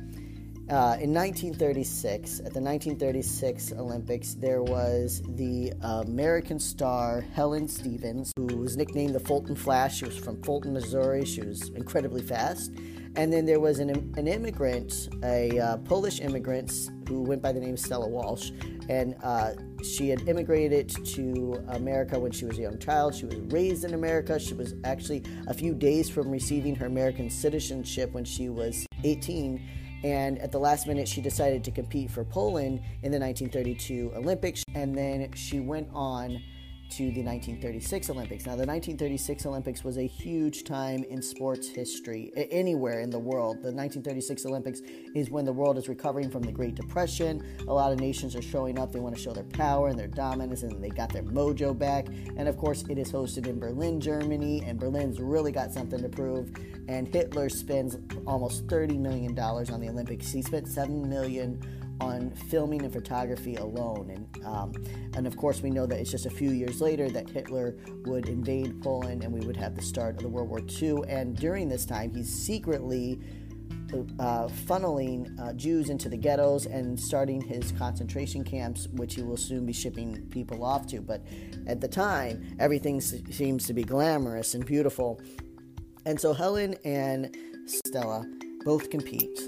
uh, 0.69 0.99
in 1.01 1.15
1936, 1.15 2.41
at 2.41 2.53
the 2.53 2.61
1936 2.61 3.73
Olympics, 3.73 4.35
there 4.35 4.63
was 4.63 5.23
the 5.37 5.73
American 5.81 6.59
star 6.59 7.21
Helen 7.21 7.69
Stephens, 7.69 8.33
who 8.37 8.57
was 8.57 8.77
nicknamed 8.77 9.15
the 9.15 9.21
Fulton 9.21 9.55
Flash. 9.55 9.99
She 9.99 10.07
was 10.07 10.19
from 10.19 10.43
Fulton, 10.43 10.73
Missouri. 10.73 11.25
She 11.25 11.41
was 11.41 11.69
incredibly 11.71 12.23
fast. 12.23 12.73
And 13.17 13.33
then 13.33 13.47
there 13.47 13.61
was 13.61 13.79
an, 13.79 13.91
an 14.17 14.29
immigrant, 14.29 15.09
a 15.23 15.59
uh, 15.59 15.77
Polish 15.79 16.21
immigrant, 16.21 16.73
who 17.09 17.23
went 17.23 17.41
by 17.41 17.53
the 17.53 17.61
name 17.61 17.77
Stella 17.77 18.09
Walsh. 18.09 18.51
And 18.89 19.17
uh, 19.23 19.53
she 19.83 20.11
had 20.11 20.29
immigrated 20.29 20.89
to 21.15 21.65
America 21.69 22.19
when 22.19 22.31
she 22.31 22.45
was 22.45 22.59
a 22.59 22.63
young 22.63 22.79
child. 22.79 23.15
She 23.15 23.25
was 23.25 23.37
raised 23.53 23.85
in 23.85 23.95
America. 23.95 24.39
She 24.39 24.55
was 24.55 24.75
actually 24.85 25.25
a 25.49 25.55
few 25.55 25.75
days 25.75 26.11
from 26.11 26.31
receiving 26.31 26.75
her 26.77 26.87
American 26.87 27.31
citizenship 27.31 28.13
when 28.13 28.25
she 28.25 28.49
was 28.49 28.87
18 29.03 29.67
and 30.05 30.39
at 30.39 30.53
the 30.53 30.59
last 30.59 30.87
minute, 30.87 31.09
she 31.09 31.21
decided 31.21 31.65
to 31.65 31.71
compete 31.71 32.11
for 32.11 32.23
Poland 32.23 32.81
in 33.03 33.11
the 33.11 33.19
1932 33.19 34.13
Olympics. 34.15 34.63
And 34.75 34.97
then 34.97 35.33
she 35.33 35.59
went 35.59 35.89
on 35.93 36.41
to 36.91 37.11
the 37.11 37.23
1936 37.23 38.11
Olympics. 38.11 38.47
Now, 38.47 38.53
the 38.53 38.67
1936 38.67 39.47
Olympics 39.47 39.85
was 39.85 39.99
a 39.99 40.07
huge 40.07 40.65
time 40.65 41.05
in 41.05 41.21
sports 41.21 41.69
history 41.69 42.33
anywhere 42.51 43.01
in 43.01 43.11
the 43.11 43.19
world. 43.19 43.57
The 43.57 43.73
1936 43.73 44.47
Olympics 44.47 44.81
is 45.15 45.31
when 45.31 45.45
the 45.45 45.53
world 45.53 45.79
is 45.79 45.89
recovering 45.89 46.31
from 46.31 46.43
the 46.43 46.53
Great 46.53 46.75
Depression. 46.75 47.45
A 47.69 47.73
lot 47.73 47.93
of 47.93 48.01
nations 48.01 48.37
are 48.37 48.43
showing 48.43 48.79
up. 48.79 48.93
They 48.93 49.01
want 49.01 49.15
to 49.17 49.21
show 49.21 49.33
their 49.33 49.45
power 49.45 49.89
and 49.89 49.99
their 49.99 50.07
dominance, 50.07 50.63
and 50.63 50.83
they 50.83 50.91
got 50.91 51.13
their 51.13 51.25
mojo 51.25 51.77
back. 51.77 52.07
And 52.37 52.49
of 52.49 52.57
course, 52.57 52.85
it 52.89 52.99
is 52.99 53.11
hosted 53.11 53.47
in 53.47 53.59
Berlin, 53.59 54.01
Germany, 54.01 54.63
and 54.65 54.79
Berlin's 54.79 55.21
really 55.21 55.53
got 55.53 55.73
something 55.73 56.01
to 56.01 56.09
prove. 56.09 56.51
And 56.89 57.09
Hitler 57.09 57.49
spends 57.49 57.99
almost 58.27 58.67
$30 58.69 58.99
million 58.99 59.39
on 59.39 59.81
the 59.81 59.89
Olympics. 59.89 60.31
He 60.31 60.43
spent 60.43 60.67
$7 60.67 61.07
million 61.07 61.61
on 62.01 62.31
filming 62.31 62.83
and 62.83 62.93
photography 62.93 63.57
alone. 63.57 64.11
And, 64.11 64.47
um, 64.47 64.73
and 65.15 65.27
of 65.27 65.37
course, 65.37 65.63
we 65.63 65.71
know 65.71 65.87
that 65.87 65.99
it's 65.99 66.11
just 66.11 66.27
a 66.27 66.31
few 66.31 66.51
years 66.51 66.81
later 66.81 67.09
that 67.11 67.29
Hitler 67.29 67.77
would 68.05 68.29
invade 68.29 68.83
Poland 68.83 69.23
and 69.23 69.33
we 69.33 69.47
would 69.47 69.57
have 69.57 69.75
the 69.75 69.83
start 69.83 70.17
of 70.17 70.23
the 70.23 70.29
World 70.29 70.49
War 70.49 70.61
II. 70.61 71.03
And 71.09 71.37
during 71.37 71.69
this 71.69 71.87
time, 71.87 72.15
he's 72.15 72.33
secretly 72.33 73.21
uh, 74.19 74.49
funneling 74.49 75.39
uh, 75.41 75.53
Jews 75.53 75.91
into 75.91 76.09
the 76.09 76.17
ghettos 76.17 76.67
and 76.67 76.99
starting 76.99 77.41
his 77.41 77.73
concentration 77.73 78.45
camps, 78.45 78.89
which 78.89 79.15
he 79.15 79.23
will 79.23 79.37
soon 79.37 79.65
be 79.65 79.73
shipping 79.73 80.27
people 80.31 80.65
off 80.65 80.87
to. 80.89 81.01
But 81.01 81.23
at 81.67 81.81
the 81.81 81.89
time, 81.89 82.57
everything 82.59 83.01
seems 83.01 83.67
to 83.67 83.75
be 83.75 83.85
glamorous 83.85 84.55
and 84.55 84.65
beautiful. 84.65 85.21
And 86.05 86.21
so 86.21 86.33
Helen 86.33 86.77
and 86.85 87.37
Stella 87.67 88.25
both 88.65 88.91
compete 88.91 89.39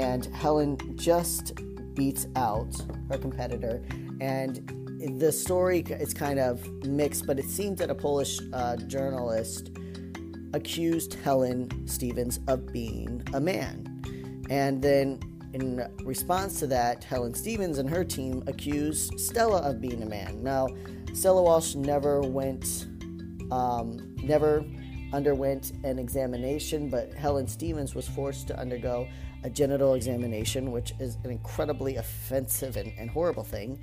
and 0.00 0.26
Helen 0.26 0.78
just 0.96 1.52
beats 1.94 2.26
out 2.36 2.74
her 3.10 3.18
competitor. 3.18 3.82
And 4.20 5.18
the 5.18 5.32
story 5.32 5.80
is 5.80 6.14
kind 6.14 6.38
of 6.38 6.66
mixed, 6.84 7.26
but 7.26 7.38
it 7.38 7.44
seems 7.44 7.78
that 7.80 7.90
a 7.90 7.94
Polish 7.94 8.38
uh, 8.52 8.76
journalist 8.76 9.70
accused 10.54 11.14
Helen 11.14 11.86
Stephens 11.86 12.40
of 12.46 12.72
being 12.72 13.22
a 13.34 13.40
man. 13.40 13.88
And 14.48 14.80
then, 14.82 15.20
in 15.52 15.86
response 16.04 16.58
to 16.60 16.66
that, 16.68 17.04
Helen 17.04 17.34
Stephens 17.34 17.78
and 17.78 17.88
her 17.90 18.04
team 18.04 18.42
accused 18.46 19.18
Stella 19.18 19.58
of 19.58 19.80
being 19.80 20.02
a 20.02 20.06
man. 20.06 20.42
Now, 20.42 20.68
Stella 21.12 21.42
Walsh 21.42 21.74
never 21.74 22.20
went, 22.20 22.86
um, 23.50 24.14
never 24.22 24.64
underwent 25.12 25.72
an 25.84 25.98
examination, 25.98 26.88
but 26.88 27.12
Helen 27.12 27.46
Stevens 27.46 27.94
was 27.94 28.08
forced 28.08 28.46
to 28.48 28.58
undergo 28.58 29.06
a 29.44 29.50
genital 29.50 29.94
examination, 29.94 30.70
which 30.70 30.92
is 30.98 31.16
an 31.24 31.30
incredibly 31.30 31.96
offensive 31.96 32.76
and, 32.76 32.92
and 32.98 33.10
horrible 33.10 33.44
thing. 33.44 33.78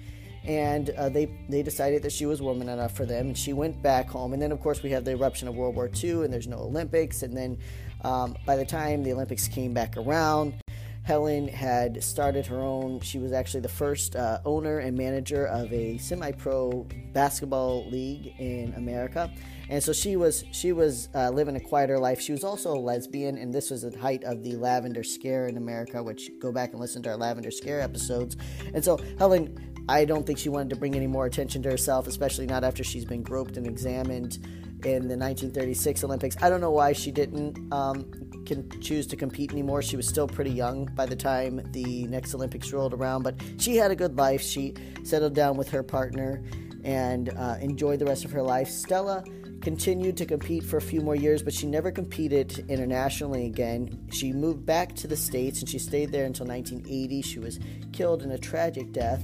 And 0.46 0.89
uh, 0.92 1.10
they 1.10 1.30
they 1.50 1.63
decided 1.63 2.01
that 2.04 2.13
she 2.13 2.25
was 2.25 2.42
woman 2.42 2.70
enough 2.70 2.96
for 2.96 3.06
them, 3.06 3.28
and 3.28 3.38
she 3.38 3.51
went 3.51 3.82
back 3.82 4.10
home. 4.10 4.32
And 4.32 4.42
then, 4.42 4.54
of 4.54 4.62
course, 4.62 4.82
we 4.82 4.92
have 4.92 5.04
the 5.04 5.12
eruption 5.12 5.50
of 5.50 5.56
World 5.56 5.75
War 5.75 5.89
II, 6.01 6.24
and 6.24 6.34
there's 6.34 6.48
no 6.48 6.60
Olympics. 6.60 7.24
And 7.24 7.36
then, 7.36 7.58
um, 8.06 8.38
by 8.46 8.56
the 8.56 8.66
time 8.66 9.04
the 9.04 9.12
Olympics 9.12 9.50
came 9.50 9.74
back 9.74 9.98
around, 9.98 10.54
Helen 11.03 11.48
had 11.48 12.03
started 12.03 12.46
her 12.46 12.62
own. 12.62 13.00
She 13.00 13.18
was 13.18 13.32
actually 13.32 13.62
the 13.62 13.70
first 13.70 14.15
uh, 14.15 14.39
owner 14.46 14.79
and 14.79 14.98
manager 14.98 15.46
of 15.48 15.72
a 15.74 15.98
semi-pro 15.98 16.88
basketball 17.13 17.89
league 17.89 18.34
in 18.39 18.74
America, 18.75 19.32
and 19.70 19.84
so 19.84 19.94
she 19.94 20.15
was 20.15 20.44
she 20.51 20.72
was 20.72 21.10
uh, 21.15 21.29
living 21.29 21.56
a 21.56 21.60
quieter 21.60 21.98
life. 21.98 22.22
She 22.22 22.32
was 22.32 22.44
also 22.44 22.74
a 22.74 22.79
lesbian, 22.79 23.38
and 23.38 23.53
this 23.53 23.72
was 23.72 23.82
the 23.82 23.98
height 23.98 24.24
of 24.24 24.44
the 24.44 24.56
lavender 24.56 25.03
scare 25.03 25.48
in 25.48 25.58
America. 25.58 26.03
Which 26.03 26.29
go 26.39 26.51
back 26.51 26.72
and 26.72 26.79
listen 26.79 27.01
to 27.03 27.10
our 27.10 27.18
lavender 27.18 27.51
scare 27.51 27.82
episodes. 27.82 28.38
And 28.74 28.84
so 28.84 29.00
Helen, 29.18 29.86
I 29.89 30.06
don't 30.06 30.25
think 30.25 30.38
she 30.38 30.50
wanted 30.50 30.70
to 30.72 30.75
bring 30.75 30.96
any 30.96 31.08
more 31.08 31.25
attention 31.25 31.63
to 31.63 31.70
herself, 31.72 32.08
especially 32.08 32.46
not 32.46 32.63
after 32.63 32.84
she's 32.84 33.06
been 33.06 33.24
groped 33.24 33.58
and 33.58 33.65
examined 33.65 34.38
in 34.86 35.08
the 35.08 35.18
1936 35.18 36.03
Olympics. 36.03 36.38
I 36.41 36.50
don't 36.50 36.62
know 36.62 36.72
why 36.72 36.94
she 36.94 37.12
didn't 37.12 37.58
um, 37.74 38.10
can 38.50 38.82
choose 38.82 39.06
to 39.08 39.15
compete 39.15 39.51
anymore. 39.51 39.82
She 39.82 39.96
was 39.96 40.08
still 40.08 40.27
pretty 40.27 40.51
young 40.51 40.86
by 40.96 41.05
the 41.05 41.16
time 41.16 41.62
the 41.72 42.05
next 42.07 42.33
Olympics 42.33 42.74
rolled 42.74 42.94
around, 42.94 43.24
but 43.24 43.35
she 43.57 43.77
had 43.77 43.92
a 43.92 43.96
good 43.96 44.18
life. 44.18 44.42
She 44.42 44.74
settled 45.03 45.35
down 45.35 45.55
with 45.55 45.70
her 45.70 45.83
partner 45.83 46.44
and 46.83 47.29
uh, 47.38 47.57
enjoyed 47.62 48.00
the 48.00 48.05
rest 48.05 48.25
of 48.25 48.31
her 48.31 48.42
life. 48.42 48.68
Stella 48.68 49.24
continued 49.62 50.18
to 50.18 50.25
compete 50.25 50.64
for 50.64 50.77
a 50.77 50.81
few 50.81 51.01
more 51.01 51.16
years, 51.16 51.44
but 51.44 51.53
she 51.53 51.68
never 51.68 51.92
competed 51.92 52.66
internationally 52.70 53.46
again. 53.46 54.07
She 54.12 54.33
moved 54.33 54.66
back 54.66 54.96
to 54.96 55.07
the 55.07 55.18
States 55.18 55.59
and 55.59 55.70
she 55.70 55.77
stayed 55.77 56.12
there 56.12 56.25
until 56.25 56.48
1980. 56.48 57.22
She 57.22 57.40
was 57.40 57.59
killed 57.94 58.24
in 58.24 58.31
a 58.31 58.38
tragic 58.38 58.92
death. 58.92 59.24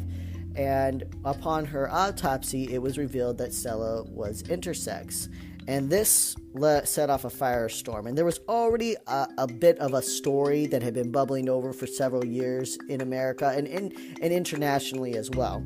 And 0.56 1.04
upon 1.26 1.66
her 1.66 1.92
autopsy, 1.92 2.72
it 2.72 2.82
was 2.82 2.98
revealed 2.98 3.40
that 3.40 3.54
Stella 3.54 4.04
was 4.04 4.44
intersex. 4.44 5.30
And 5.68 5.90
this 5.90 6.36
let, 6.54 6.88
set 6.88 7.10
off 7.10 7.26
a 7.26 7.30
firestorm. 7.30 8.08
And 8.08 8.18
there 8.18 8.26
was 8.26 8.40
already 8.48 8.96
a, 9.08 9.28
a, 9.38 9.48
bit 9.48 9.78
of 9.80 9.94
a 9.94 10.02
story 10.02 10.68
that 10.68 10.84
had 10.84 10.94
been 10.94 11.12
bubbling 11.12 11.50
over 11.50 11.74
for 11.74 11.88
several 11.88 12.24
years 12.24 12.78
in 12.88 13.02
America 13.02 13.54
and, 13.56 13.68
in, 13.68 13.92
and 14.22 14.32
internationally 14.32 15.16
as 15.16 15.30
well. 15.32 15.64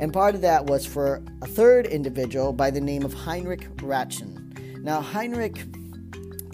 And 0.00 0.12
part 0.12 0.34
of 0.34 0.40
that 0.40 0.66
was 0.66 0.86
for 0.86 1.22
a 1.42 1.46
third 1.46 1.86
individual 1.86 2.52
by 2.52 2.70
the 2.70 2.80
name 2.80 3.04
of 3.04 3.12
Heinrich 3.12 3.68
Ratschen. 3.76 4.82
Now, 4.82 5.00
Heinrich 5.00 5.64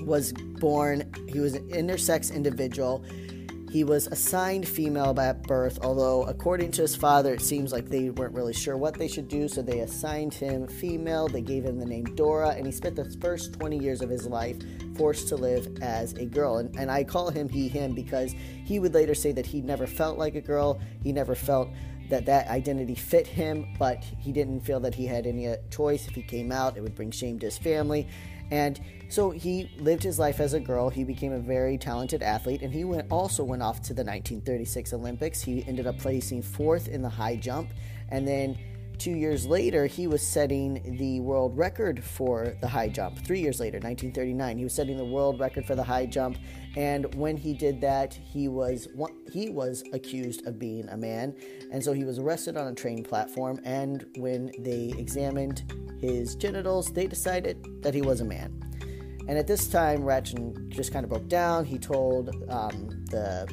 was 0.00 0.32
born, 0.32 1.10
he 1.28 1.40
was 1.40 1.54
an 1.54 1.68
intersex 1.70 2.34
individual 2.34 3.04
he 3.70 3.84
was 3.84 4.08
assigned 4.08 4.66
female 4.66 5.18
at 5.20 5.44
birth, 5.44 5.78
although, 5.82 6.24
according 6.24 6.72
to 6.72 6.82
his 6.82 6.96
father, 6.96 7.34
it 7.34 7.40
seems 7.40 7.72
like 7.72 7.88
they 7.88 8.10
weren't 8.10 8.34
really 8.34 8.52
sure 8.52 8.76
what 8.76 8.98
they 8.98 9.06
should 9.06 9.28
do, 9.28 9.46
so 9.46 9.62
they 9.62 9.78
assigned 9.78 10.34
him 10.34 10.66
female. 10.66 11.28
They 11.28 11.40
gave 11.40 11.64
him 11.64 11.78
the 11.78 11.86
name 11.86 12.04
Dora, 12.16 12.50
and 12.50 12.66
he 12.66 12.72
spent 12.72 12.96
the 12.96 13.04
first 13.20 13.52
20 13.52 13.78
years 13.78 14.02
of 14.02 14.10
his 14.10 14.26
life 14.26 14.56
forced 14.96 15.28
to 15.28 15.36
live 15.36 15.78
as 15.82 16.14
a 16.14 16.24
girl. 16.24 16.58
And, 16.58 16.74
and 16.76 16.90
I 16.90 17.04
call 17.04 17.30
him 17.30 17.48
he, 17.48 17.68
him 17.68 17.94
because 17.94 18.34
he 18.64 18.80
would 18.80 18.92
later 18.92 19.14
say 19.14 19.30
that 19.32 19.46
he 19.46 19.60
never 19.60 19.86
felt 19.86 20.18
like 20.18 20.34
a 20.34 20.40
girl, 20.40 20.80
he 21.04 21.12
never 21.12 21.36
felt 21.36 21.68
that 22.08 22.26
that 22.26 22.48
identity 22.48 22.96
fit 22.96 23.24
him, 23.24 23.72
but 23.78 24.02
he 24.18 24.32
didn't 24.32 24.62
feel 24.62 24.80
that 24.80 24.96
he 24.96 25.06
had 25.06 25.26
any 25.26 25.46
uh, 25.46 25.56
choice. 25.70 26.08
If 26.08 26.16
he 26.16 26.22
came 26.22 26.50
out, 26.50 26.76
it 26.76 26.80
would 26.80 26.96
bring 26.96 27.12
shame 27.12 27.38
to 27.38 27.46
his 27.46 27.56
family. 27.56 28.08
And 28.50 28.80
so 29.08 29.30
he 29.30 29.70
lived 29.78 30.02
his 30.02 30.18
life 30.18 30.40
as 30.40 30.54
a 30.54 30.60
girl. 30.60 30.88
He 30.88 31.04
became 31.04 31.32
a 31.32 31.38
very 31.38 31.78
talented 31.78 32.22
athlete, 32.22 32.62
and 32.62 32.72
he 32.72 32.84
went, 32.84 33.10
also 33.10 33.44
went 33.44 33.62
off 33.62 33.82
to 33.82 33.94
the 33.94 34.02
1936 34.02 34.92
Olympics. 34.92 35.40
He 35.40 35.64
ended 35.66 35.86
up 35.86 35.98
placing 35.98 36.42
fourth 36.42 36.88
in 36.88 37.02
the 37.02 37.08
high 37.08 37.36
jump, 37.36 37.70
and 38.08 38.26
then 38.26 38.58
two 39.00 39.12
years 39.12 39.46
later, 39.46 39.86
he 39.86 40.06
was 40.06 40.20
setting 40.20 40.96
the 40.98 41.20
world 41.20 41.56
record 41.56 42.04
for 42.04 42.54
the 42.60 42.68
high 42.68 42.88
jump. 42.88 43.18
Three 43.24 43.40
years 43.40 43.58
later, 43.58 43.78
1939, 43.78 44.58
he 44.58 44.64
was 44.64 44.74
setting 44.74 44.98
the 44.98 45.04
world 45.04 45.40
record 45.40 45.64
for 45.64 45.74
the 45.74 45.82
high 45.82 46.04
jump. 46.04 46.36
And 46.76 47.12
when 47.14 47.36
he 47.36 47.54
did 47.54 47.80
that, 47.80 48.14
he 48.14 48.46
was 48.46 48.86
he 49.32 49.48
was 49.48 49.82
accused 49.92 50.46
of 50.46 50.58
being 50.58 50.88
a 50.90 50.96
man, 50.96 51.34
and 51.72 51.82
so 51.82 51.92
he 51.92 52.04
was 52.04 52.18
arrested 52.18 52.56
on 52.56 52.68
a 52.68 52.74
train 52.74 53.02
platform. 53.02 53.58
And 53.64 54.04
when 54.16 54.52
they 54.58 54.94
examined 54.96 55.72
his 56.00 56.36
genitals, 56.36 56.92
they 56.92 57.06
decided 57.06 57.82
that 57.82 57.94
he 57.94 58.02
was 58.02 58.20
a 58.20 58.24
man. 58.24 58.60
And 59.26 59.38
at 59.38 59.46
this 59.46 59.66
time, 59.68 60.02
Ratschen 60.02 60.68
just 60.68 60.92
kind 60.92 61.04
of 61.04 61.10
broke 61.10 61.28
down. 61.28 61.64
He 61.64 61.78
told 61.78 62.28
um, 62.48 63.04
the 63.10 63.48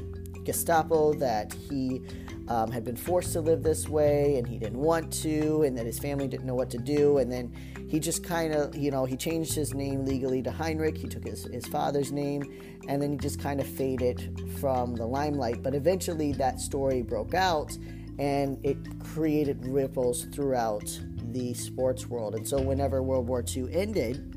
Gestapo 0.47 1.13
that 1.15 1.53
he 1.53 2.01
um, 2.47 2.71
had 2.71 2.85
been 2.85 2.95
forced 2.95 3.33
to 3.33 3.41
live 3.41 3.63
this 3.63 3.89
way 3.89 4.37
and 4.37 4.47
he 4.47 4.57
didn't 4.57 4.79
want 4.79 5.11
to, 5.21 5.63
and 5.63 5.77
that 5.77 5.85
his 5.85 5.99
family 5.99 6.25
didn't 6.25 6.45
know 6.45 6.55
what 6.55 6.69
to 6.69 6.77
do. 6.77 7.17
And 7.17 7.29
then 7.29 7.53
he 7.89 7.99
just 7.99 8.23
kind 8.23 8.53
of, 8.53 8.73
you 8.73 8.89
know, 8.89 9.03
he 9.03 9.17
changed 9.17 9.53
his 9.53 9.73
name 9.73 10.05
legally 10.05 10.41
to 10.43 10.51
Heinrich. 10.51 10.97
He 10.97 11.09
took 11.09 11.25
his, 11.25 11.43
his 11.43 11.67
father's 11.67 12.13
name, 12.13 12.43
and 12.87 13.01
then 13.01 13.11
he 13.11 13.17
just 13.17 13.41
kind 13.41 13.59
of 13.59 13.67
faded 13.67 14.41
from 14.61 14.95
the 14.95 15.05
limelight. 15.05 15.61
But 15.61 15.75
eventually, 15.75 16.31
that 16.33 16.61
story 16.61 17.01
broke 17.01 17.33
out 17.33 17.77
and 18.17 18.57
it 18.65 18.77
created 19.03 19.65
ripples 19.67 20.25
throughout 20.33 20.97
the 21.33 21.53
sports 21.53 22.07
world. 22.07 22.35
And 22.35 22.47
so, 22.47 22.61
whenever 22.61 23.03
World 23.03 23.27
War 23.27 23.43
II 23.45 23.67
ended, 23.73 24.33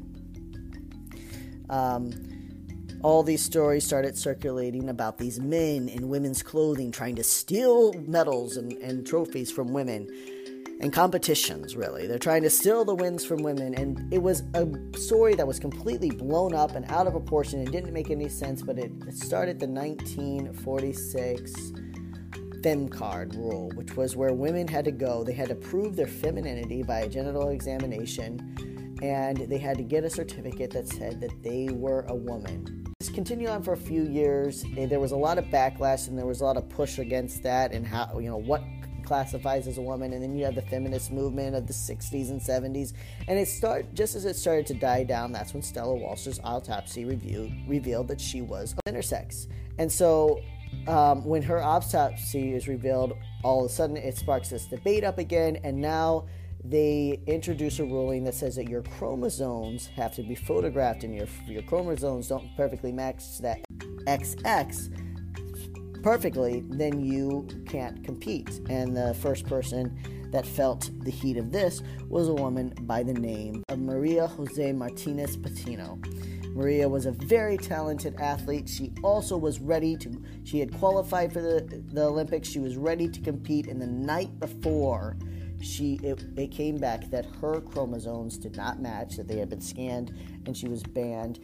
um, 1.70 2.10
all 3.02 3.22
these 3.22 3.42
stories 3.42 3.84
started 3.84 4.16
circulating 4.16 4.88
about 4.88 5.18
these 5.18 5.40
men 5.40 5.88
in 5.88 6.08
women's 6.08 6.42
clothing 6.42 6.90
trying 6.90 7.16
to 7.16 7.24
steal 7.24 7.92
medals 8.06 8.56
and, 8.56 8.72
and 8.74 9.06
trophies 9.06 9.50
from 9.50 9.72
women 9.72 10.08
and 10.80 10.92
competitions, 10.92 11.76
really. 11.76 12.06
They're 12.06 12.18
trying 12.18 12.42
to 12.42 12.50
steal 12.50 12.84
the 12.84 12.94
wins 12.94 13.24
from 13.24 13.42
women. 13.42 13.74
And 13.74 14.12
it 14.12 14.22
was 14.22 14.42
a 14.54 14.66
story 14.96 15.34
that 15.34 15.46
was 15.46 15.58
completely 15.58 16.10
blown 16.10 16.54
up 16.54 16.74
and 16.74 16.90
out 16.90 17.06
of 17.06 17.12
proportion 17.12 17.60
and 17.60 17.70
didn't 17.70 17.92
make 17.92 18.10
any 18.10 18.28
sense, 18.28 18.62
but 18.62 18.78
it, 18.78 18.90
it 19.06 19.16
started 19.16 19.60
the 19.60 19.66
1946 19.66 21.72
Fem 22.62 22.88
card 22.88 23.34
rule, 23.34 23.70
which 23.74 23.96
was 23.96 24.16
where 24.16 24.34
women 24.34 24.68
had 24.68 24.84
to 24.84 24.92
go. 24.92 25.24
They 25.24 25.32
had 25.32 25.48
to 25.48 25.54
prove 25.54 25.96
their 25.96 26.06
femininity 26.06 26.82
by 26.82 27.00
a 27.00 27.08
genital 27.08 27.48
examination, 27.48 28.98
and 29.02 29.38
they 29.38 29.58
had 29.58 29.78
to 29.78 29.82
get 29.82 30.04
a 30.04 30.10
certificate 30.10 30.70
that 30.72 30.88
said 30.88 31.22
that 31.22 31.42
they 31.42 31.70
were 31.70 32.04
a 32.08 32.14
woman. 32.14 32.89
This 33.00 33.08
continued 33.08 33.48
on 33.48 33.62
for 33.62 33.72
a 33.72 33.78
few 33.78 34.02
years. 34.02 34.62
There 34.76 35.00
was 35.00 35.12
a 35.12 35.16
lot 35.16 35.38
of 35.38 35.46
backlash 35.46 36.08
and 36.08 36.18
there 36.18 36.26
was 36.26 36.42
a 36.42 36.44
lot 36.44 36.58
of 36.58 36.68
push 36.68 36.98
against 36.98 37.42
that 37.44 37.72
and 37.72 37.86
how, 37.86 38.18
you 38.18 38.28
know, 38.28 38.36
what 38.36 38.62
classifies 39.04 39.66
as 39.66 39.78
a 39.78 39.80
woman, 39.80 40.12
and 40.12 40.22
then 40.22 40.36
you 40.36 40.44
have 40.44 40.54
the 40.54 40.60
feminist 40.60 41.10
movement 41.10 41.56
of 41.56 41.66
the 41.66 41.72
60s 41.72 42.28
and 42.28 42.38
70s. 42.38 42.92
And 43.26 43.38
it 43.38 43.48
start 43.48 43.94
just 43.94 44.16
as 44.16 44.26
it 44.26 44.36
started 44.36 44.66
to 44.66 44.74
die 44.74 45.04
down, 45.04 45.32
that's 45.32 45.54
when 45.54 45.62
Stella 45.62 45.94
Walsh's 45.94 46.40
autopsy 46.44 47.06
review 47.06 47.50
revealed 47.66 48.06
that 48.08 48.20
she 48.20 48.42
was 48.42 48.74
intersex. 48.86 49.46
And 49.78 49.90
so 49.90 50.42
um, 50.86 51.24
when 51.24 51.40
her 51.40 51.62
autopsy 51.62 52.52
is 52.52 52.68
revealed, 52.68 53.14
all 53.42 53.64
of 53.64 53.70
a 53.70 53.72
sudden 53.72 53.96
it 53.96 54.18
sparks 54.18 54.50
this 54.50 54.66
debate 54.66 55.04
up 55.04 55.16
again, 55.16 55.56
and 55.64 55.80
now 55.80 56.26
they 56.64 57.20
introduce 57.26 57.78
a 57.78 57.84
ruling 57.84 58.24
that 58.24 58.34
says 58.34 58.56
that 58.56 58.68
your 58.68 58.82
chromosomes 58.82 59.86
have 59.86 60.14
to 60.14 60.22
be 60.22 60.34
photographed 60.34 61.04
and 61.04 61.14
your 61.14 61.26
your 61.46 61.62
chromosomes 61.62 62.28
don't 62.28 62.54
perfectly 62.56 62.92
match 62.92 63.38
that 63.38 63.60
XX 64.06 64.90
perfectly, 66.02 66.64
then 66.68 67.04
you 67.04 67.46
can't 67.68 68.02
compete. 68.04 68.60
And 68.68 68.96
the 68.96 69.14
first 69.14 69.46
person 69.46 69.98
that 70.32 70.46
felt 70.46 70.90
the 71.00 71.10
heat 71.10 71.36
of 71.36 71.52
this 71.52 71.82
was 72.08 72.28
a 72.28 72.34
woman 72.34 72.72
by 72.82 73.02
the 73.02 73.12
name 73.12 73.62
of 73.68 73.78
Maria 73.78 74.26
Jose 74.26 74.72
Martinez 74.72 75.36
Patino. 75.36 75.98
Maria 76.54 76.88
was 76.88 77.06
a 77.06 77.12
very 77.12 77.56
talented 77.56 78.14
athlete. 78.20 78.68
She 78.68 78.92
also 79.02 79.36
was 79.36 79.60
ready 79.60 79.96
to, 79.98 80.22
she 80.44 80.58
had 80.58 80.72
qualified 80.72 81.32
for 81.32 81.40
the, 81.40 81.82
the 81.92 82.04
Olympics. 82.04 82.48
She 82.48 82.58
was 82.58 82.76
ready 82.76 83.08
to 83.08 83.20
compete. 83.20 83.66
And 83.66 83.80
the 83.80 83.86
night 83.86 84.38
before, 84.40 85.16
she 85.60 86.00
it, 86.02 86.24
it 86.36 86.50
came 86.50 86.76
back 86.76 87.10
that 87.10 87.26
her 87.40 87.60
chromosomes 87.60 88.36
did 88.38 88.56
not 88.56 88.80
match, 88.80 89.16
that 89.16 89.28
they 89.28 89.38
had 89.38 89.50
been 89.50 89.60
scanned, 89.60 90.12
and 90.46 90.56
she 90.56 90.68
was 90.68 90.82
banned. 90.82 91.40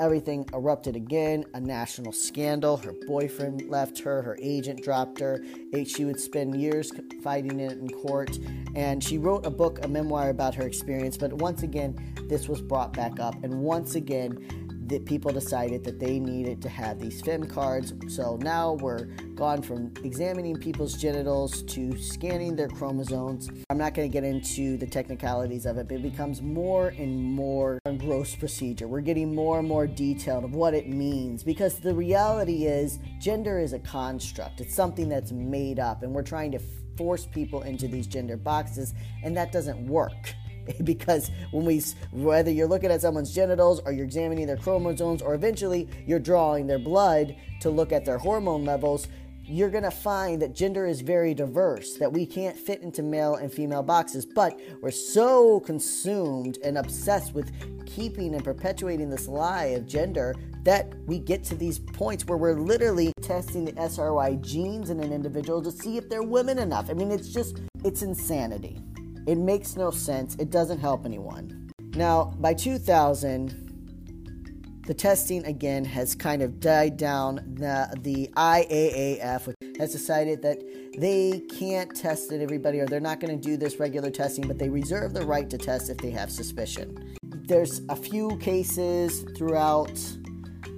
Everything 0.00 0.48
erupted 0.52 0.94
again 0.94 1.44
a 1.54 1.60
national 1.60 2.12
scandal. 2.12 2.76
Her 2.76 2.94
boyfriend 3.08 3.68
left 3.68 3.98
her 3.98 4.22
her 4.22 4.38
agent 4.40 4.82
dropped 4.82 5.18
her. 5.18 5.42
She 5.86 6.04
would 6.04 6.20
spend 6.20 6.60
years 6.60 6.92
fighting 7.20 7.58
it 7.58 7.72
in 7.72 7.88
court. 7.88 8.38
And 8.76 9.02
she 9.02 9.18
wrote 9.18 9.44
a 9.44 9.50
book 9.50 9.84
a 9.84 9.88
memoir 9.88 10.30
about 10.30 10.54
her 10.54 10.62
experience 10.64 11.16
but 11.16 11.32
once 11.32 11.64
again 11.64 12.14
this 12.28 12.48
was 12.48 12.62
brought 12.62 12.92
back 12.92 13.18
up. 13.18 13.42
And 13.42 13.60
once 13.60 13.96
again 13.96 14.67
that 14.88 15.04
people 15.04 15.30
decided 15.32 15.84
that 15.84 16.00
they 16.00 16.18
needed 16.18 16.60
to 16.62 16.68
have 16.68 16.98
these 16.98 17.20
fem 17.20 17.44
cards. 17.44 17.92
So 18.08 18.36
now 18.42 18.74
we're 18.74 19.04
gone 19.34 19.62
from 19.62 19.92
examining 20.02 20.56
people's 20.56 20.94
genitals 20.94 21.62
to 21.64 21.96
scanning 21.98 22.56
their 22.56 22.68
chromosomes. 22.68 23.48
I'm 23.70 23.78
not 23.78 23.94
going 23.94 24.08
to 24.08 24.12
get 24.12 24.24
into 24.24 24.76
the 24.76 24.86
technicalities 24.86 25.66
of 25.66 25.78
it, 25.78 25.88
but 25.88 25.96
it 25.96 26.02
becomes 26.02 26.42
more 26.42 26.88
and 26.88 27.22
more 27.22 27.78
a 27.84 27.92
gross 27.92 28.34
procedure. 28.34 28.88
We're 28.88 29.00
getting 29.00 29.34
more 29.34 29.58
and 29.58 29.68
more 29.68 29.86
detailed 29.86 30.44
of 30.44 30.54
what 30.54 30.74
it 30.74 30.88
means 30.88 31.42
because 31.42 31.78
the 31.80 31.94
reality 31.94 32.64
is 32.66 32.98
gender 33.20 33.58
is 33.58 33.72
a 33.72 33.78
construct. 33.78 34.60
It's 34.60 34.74
something 34.74 35.08
that's 35.08 35.32
made 35.32 35.78
up 35.78 36.02
and 36.02 36.12
we're 36.12 36.22
trying 36.22 36.52
to 36.52 36.60
force 36.96 37.26
people 37.26 37.62
into 37.62 37.86
these 37.86 38.06
gender 38.06 38.36
boxes 38.36 38.92
and 39.22 39.36
that 39.36 39.52
doesn't 39.52 39.86
work. 39.86 40.34
because 40.84 41.30
when 41.50 41.64
we 41.64 41.82
whether 42.12 42.50
you're 42.50 42.68
looking 42.68 42.90
at 42.90 43.00
someone's 43.00 43.34
genitals 43.34 43.80
or 43.84 43.92
you're 43.92 44.04
examining 44.04 44.46
their 44.46 44.56
chromosomes 44.56 45.22
or 45.22 45.34
eventually 45.34 45.88
you're 46.06 46.18
drawing 46.18 46.66
their 46.66 46.78
blood 46.78 47.34
to 47.60 47.70
look 47.70 47.92
at 47.92 48.04
their 48.04 48.18
hormone 48.18 48.64
levels 48.64 49.08
you're 49.48 49.70
going 49.70 49.84
to 49.84 49.90
find 49.90 50.42
that 50.42 50.54
gender 50.54 50.86
is 50.86 51.00
very 51.00 51.32
diverse, 51.32 51.94
that 51.94 52.12
we 52.12 52.26
can't 52.26 52.54
fit 52.54 52.82
into 52.82 53.02
male 53.02 53.36
and 53.36 53.50
female 53.50 53.82
boxes, 53.82 54.26
but 54.26 54.60
we're 54.82 54.90
so 54.90 55.60
consumed 55.60 56.58
and 56.62 56.76
obsessed 56.76 57.32
with 57.32 57.50
keeping 57.86 58.34
and 58.34 58.44
perpetuating 58.44 59.08
this 59.08 59.26
lie 59.26 59.66
of 59.66 59.86
gender 59.86 60.34
that 60.64 60.92
we 61.06 61.18
get 61.18 61.42
to 61.44 61.54
these 61.54 61.78
points 61.78 62.26
where 62.26 62.36
we're 62.36 62.60
literally 62.60 63.10
testing 63.22 63.64
the 63.64 63.72
SRY 63.72 64.38
genes 64.42 64.90
in 64.90 65.00
an 65.00 65.14
individual 65.14 65.62
to 65.62 65.72
see 65.72 65.96
if 65.96 66.10
they're 66.10 66.22
women 66.22 66.58
enough. 66.58 66.90
I 66.90 66.92
mean, 66.92 67.10
it's 67.10 67.32
just, 67.32 67.62
it's 67.84 68.02
insanity. 68.02 68.82
It 69.26 69.38
makes 69.38 69.76
no 69.76 69.90
sense. 69.90 70.34
It 70.36 70.50
doesn't 70.50 70.78
help 70.78 71.04
anyone. 71.04 71.70
Now, 71.94 72.34
by 72.38 72.54
2000, 72.54 73.68
the 74.86 74.94
testing 74.94 75.44
again 75.44 75.84
has 75.84 76.14
kind 76.14 76.40
of 76.40 76.60
died 76.60 76.96
down. 76.96 77.36
The, 77.58 77.94
the 78.02 78.30
IAAF 78.36 79.54
has 79.78 79.92
decided 79.92 80.40
that 80.42 80.58
they 80.98 81.40
can't 81.58 81.94
test 81.94 82.32
it 82.32 82.40
everybody 82.40 82.80
or 82.80 82.86
they're 82.86 83.00
not 83.00 83.20
going 83.20 83.38
to 83.38 83.48
do 83.48 83.56
this 83.56 83.78
regular 83.78 84.10
testing, 84.10 84.48
but 84.48 84.58
they 84.58 84.68
reserve 84.68 85.12
the 85.12 85.26
right 85.26 85.48
to 85.50 85.58
test 85.58 85.90
if 85.90 85.98
they 85.98 86.10
have 86.10 86.30
suspicion. 86.30 87.16
There's 87.22 87.82
a 87.88 87.96
few 87.96 88.36
cases 88.38 89.24
throughout 89.36 90.00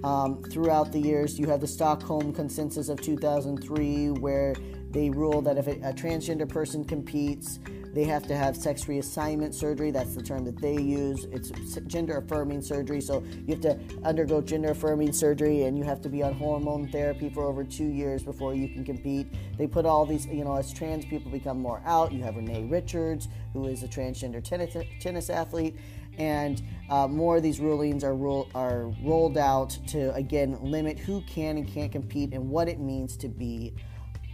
um, 0.04 0.42
throughout 0.44 0.92
the 0.92 0.98
years. 0.98 1.38
You 1.38 1.46
have 1.46 1.60
the 1.60 1.66
Stockholm 1.66 2.32
Consensus 2.32 2.88
of 2.88 3.00
2003, 3.00 4.10
where 4.10 4.54
they 4.90 5.10
rule 5.10 5.42
that 5.42 5.56
if 5.56 5.66
a, 5.66 5.72
a 5.88 5.92
transgender 5.92 6.48
person 6.48 6.84
competes, 6.84 7.58
they 7.92 8.04
have 8.04 8.26
to 8.28 8.36
have 8.36 8.56
sex 8.56 8.84
reassignment 8.84 9.54
surgery. 9.54 9.90
That's 9.90 10.14
the 10.14 10.22
term 10.22 10.44
that 10.44 10.60
they 10.60 10.76
use. 10.76 11.24
It's 11.32 11.50
gender 11.86 12.18
affirming 12.18 12.62
surgery. 12.62 13.00
So 13.00 13.24
you 13.46 13.54
have 13.54 13.60
to 13.62 13.78
undergo 14.04 14.40
gender 14.40 14.70
affirming 14.70 15.12
surgery 15.12 15.64
and 15.64 15.76
you 15.76 15.84
have 15.84 16.00
to 16.02 16.08
be 16.08 16.22
on 16.22 16.34
hormone 16.34 16.88
therapy 16.88 17.28
for 17.30 17.44
over 17.44 17.64
two 17.64 17.86
years 17.86 18.22
before 18.22 18.54
you 18.54 18.68
can 18.68 18.84
compete. 18.84 19.26
They 19.58 19.66
put 19.66 19.86
all 19.86 20.06
these, 20.06 20.26
you 20.26 20.44
know, 20.44 20.56
as 20.56 20.72
trans 20.72 21.04
people 21.04 21.30
become 21.30 21.58
more 21.58 21.82
out, 21.84 22.12
you 22.12 22.22
have 22.22 22.36
Renee 22.36 22.64
Richards, 22.64 23.28
who 23.52 23.66
is 23.66 23.82
a 23.82 23.88
transgender 23.88 24.42
tennis, 24.42 24.76
tennis 25.00 25.30
athlete. 25.30 25.76
And 26.18 26.62
uh, 26.90 27.08
more 27.08 27.38
of 27.38 27.42
these 27.42 27.60
rulings 27.60 28.04
are, 28.04 28.14
rule, 28.14 28.48
are 28.54 28.92
rolled 29.02 29.38
out 29.38 29.70
to, 29.88 30.14
again, 30.14 30.58
limit 30.60 30.98
who 30.98 31.22
can 31.22 31.56
and 31.56 31.66
can't 31.66 31.90
compete 31.90 32.34
and 32.34 32.50
what 32.50 32.68
it 32.68 32.78
means 32.78 33.16
to 33.18 33.28
be 33.28 33.74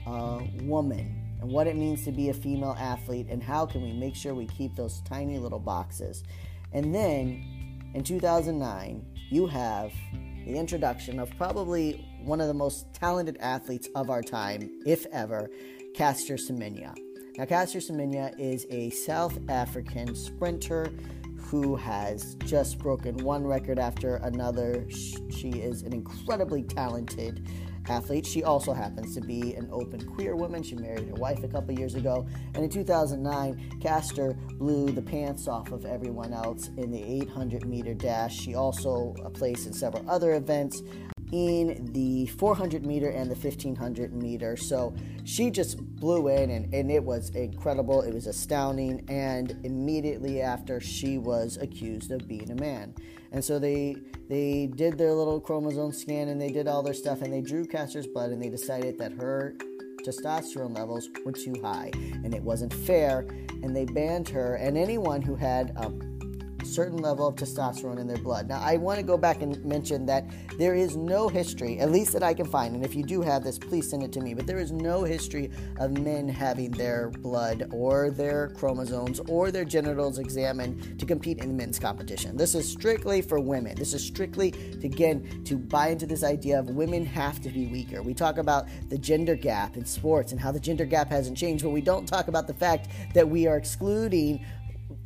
a 0.07 0.49
woman 0.63 1.26
and 1.41 1.51
what 1.51 1.67
it 1.67 1.77
means 1.77 2.05
to 2.05 2.13
be 2.13 2.29
a 2.29 2.35
female 2.35 2.77
athlete 2.79 3.27
and 3.29 3.43
how 3.43 3.67
can 3.67 3.83
we 3.83 3.93
make 3.93 4.15
sure 4.15 4.35
we 4.35 4.47
keep 4.47 4.75
those 4.75 5.01
tiny 5.03 5.39
little 5.39 5.59
boxes. 5.59 6.25
And 6.73 6.95
then 6.95 7.91
in 7.95 8.03
2009, 8.05 9.05
you 9.31 9.47
have 9.47 9.93
the 10.47 10.55
introduction 10.55 11.19
of 11.19 11.31
probably 11.37 12.07
one 12.23 12.41
of 12.41 12.47
the 12.47 12.55
most 12.55 12.93
talented 12.95 13.37
athletes 13.41 13.89
of 13.95 14.11
our 14.11 14.23
time, 14.23 14.71
if 14.87 15.07
ever, 15.07 15.51
Caster 15.95 16.35
Semenya. 16.35 16.95
Now, 17.37 17.45
Caster 17.45 17.81
Semenya 17.81 18.39
is 18.39 18.67
a 18.71 18.91
South 18.91 19.39
African 19.49 20.15
sprinter 20.15 20.91
who 21.37 21.77
has 21.77 22.35
just 22.45 22.79
broken 22.79 23.17
one 23.19 23.45
record 23.47 23.79
after 23.79 24.17
another. 24.17 24.87
She 24.91 25.51
is 25.51 25.83
an 25.83 25.93
incredibly 25.93 26.63
talented 26.63 27.49
athlete. 27.89 28.27
She 28.27 28.45
also 28.45 28.73
happens 28.73 29.15
to 29.15 29.21
be 29.21 29.55
an 29.55 29.69
open 29.73 30.01
queer 30.07 30.37
woman. 30.37 30.63
She 30.63 30.77
married 30.77 31.09
her 31.09 31.15
wife 31.15 31.43
a 31.43 31.49
couple 31.49 31.79
years 31.79 31.95
ago. 31.95 32.27
And 32.55 32.65
in 32.65 32.71
2009, 32.71 33.79
Caster 33.81 34.35
blew 34.55 34.91
the 34.91 35.03
pants 35.03 35.49
off 35.49 35.73
of 35.73 35.85
everyone 35.85 36.33
else 36.33 36.69
in 36.77 36.91
the 36.91 37.03
800 37.03 37.67
meter 37.67 37.95
dash. 37.95 38.37
She 38.37 38.55
also 38.55 39.15
uh, 39.25 39.31
placed 39.31 39.67
in 39.67 39.73
several 39.73 40.09
other 40.11 40.35
events 40.35 40.83
in 41.33 41.93
the 41.93 42.27
400 42.27 42.85
meter 42.85 43.09
and 43.09 43.31
the 43.31 43.35
1500 43.35 44.13
meter. 44.13 44.57
So 44.57 44.95
she 45.25 45.51
just 45.51 45.79
blew 45.97 46.29
in 46.29 46.51
and, 46.51 46.73
and 46.73 46.91
it 46.91 47.03
was 47.03 47.31
incredible. 47.31 48.03
It 48.03 48.15
was 48.15 48.27
astounding. 48.27 49.05
And 49.09 49.59
immediately 49.65 50.41
after, 50.41 50.81
she 50.81 51.19
was 51.19 51.57
accused 51.57 52.11
of 52.11 52.29
being 52.29 52.51
a 52.51 52.55
man. 52.55 52.95
And 53.33 53.45
so 53.45 53.59
they 53.59 53.97
they 54.29 54.67
did 54.67 54.99
their 54.99 55.13
little 55.13 55.41
chromosome 55.41 55.93
scan 55.93 56.29
and 56.29 56.41
they 56.41 56.51
did 56.51 56.67
all 56.67 56.83
their 56.83 56.95
stuff 56.95 57.23
and 57.23 57.33
they 57.33 57.43
drew 57.43 57.67
Caster's 57.67 58.07
blood 58.07 58.31
and 58.31 58.43
they 58.43 58.49
decided 58.49 58.99
that 58.99 59.13
her 59.13 59.55
testosterone 60.03 60.77
levels 60.77 61.09
were 61.25 61.33
too 61.33 61.55
high 61.63 61.91
and 61.95 62.35
it 62.35 62.43
wasn't 62.43 62.73
fair 62.73 63.27
and 63.63 63.75
they 63.75 63.85
banned 63.85 64.29
her 64.29 64.55
and 64.55 64.77
anyone 64.77 65.21
who 65.21 65.35
had 65.35 65.73
um, 65.77 66.16
certain 66.67 66.99
level 66.99 67.27
of 67.27 67.37
testosterone 67.37 67.99
in 67.99 68.07
their 68.07 68.19
blood. 68.19 68.49
Now, 68.49 68.61
I 68.61 68.77
want 68.77 68.99
to 68.99 69.05
go 69.05 69.17
back 69.17 69.43
and 69.43 69.65
mention 69.65 70.07
that 70.07 70.25
there 70.59 70.75
is 70.75 70.97
no 70.97 71.29
history, 71.29 71.79
at 71.79 71.91
least 71.91 72.13
that 72.13 72.23
I 72.23 72.35
can 72.35 72.47
find, 72.47 72.75
and 72.75 72.85
if 72.85 72.95
you 72.95 73.03
do 73.03 73.23
have 73.23 73.45
this, 73.45 73.59
please 73.59 73.89
send 73.89 74.03
it 74.03 74.13
to 74.13 74.21
me, 74.21 74.35
but 74.35 74.47
there 74.47 74.59
is 74.59 74.73
no 74.73 75.05
history 75.05 75.51
of 75.79 75.93
men 75.99 76.29
having 76.29 76.71
their 76.73 77.11
blood 77.11 77.69
or 77.73 78.11
their 78.11 78.49
chromosomes 78.49 79.21
or 79.29 79.51
their 79.51 79.65
genitals 79.65 80.19
examined 80.19 80.99
to 80.99 81.07
compete 81.07 81.39
in 81.39 81.57
men's 81.57 81.79
competition. 81.79 82.37
This 82.37 82.55
is 82.55 82.69
strictly 82.71 83.23
for 83.23 83.41
women. 83.41 83.75
This 83.77 83.95
is 83.95 84.05
strictly, 84.05 84.51
to, 84.51 84.87
again, 84.87 85.45
to 85.45 85.57
buy 85.57 85.89
into 85.89 86.07
this 86.07 86.25
idea 86.25 86.59
of 86.59 86.71
women 86.71 87.05
have 87.05 87.41
to 87.43 87.49
be 87.49 87.67
weaker. 87.67 88.03
We 88.03 88.15
talk 88.15 88.39
about 88.39 88.69
the 88.89 88.99
gender 88.99 89.35
gap 89.35 89.77
in 89.77 89.85
sports 89.85 90.33
and 90.33 90.41
how 90.41 90.53
the 90.53 90.61
gender 90.61 90.85
gap 90.85 91.09
hasn't 91.11 91.37
changed, 91.37 91.65
but 91.65 91.71
we 91.71 91.81
don't 91.81 92.07
talk 92.07 92.29
about 92.29 92.47
the 92.47 92.55
fact 92.55 92.89
that 93.15 93.29
we 93.29 93.47
are 93.47 93.57
excluding 93.57 94.45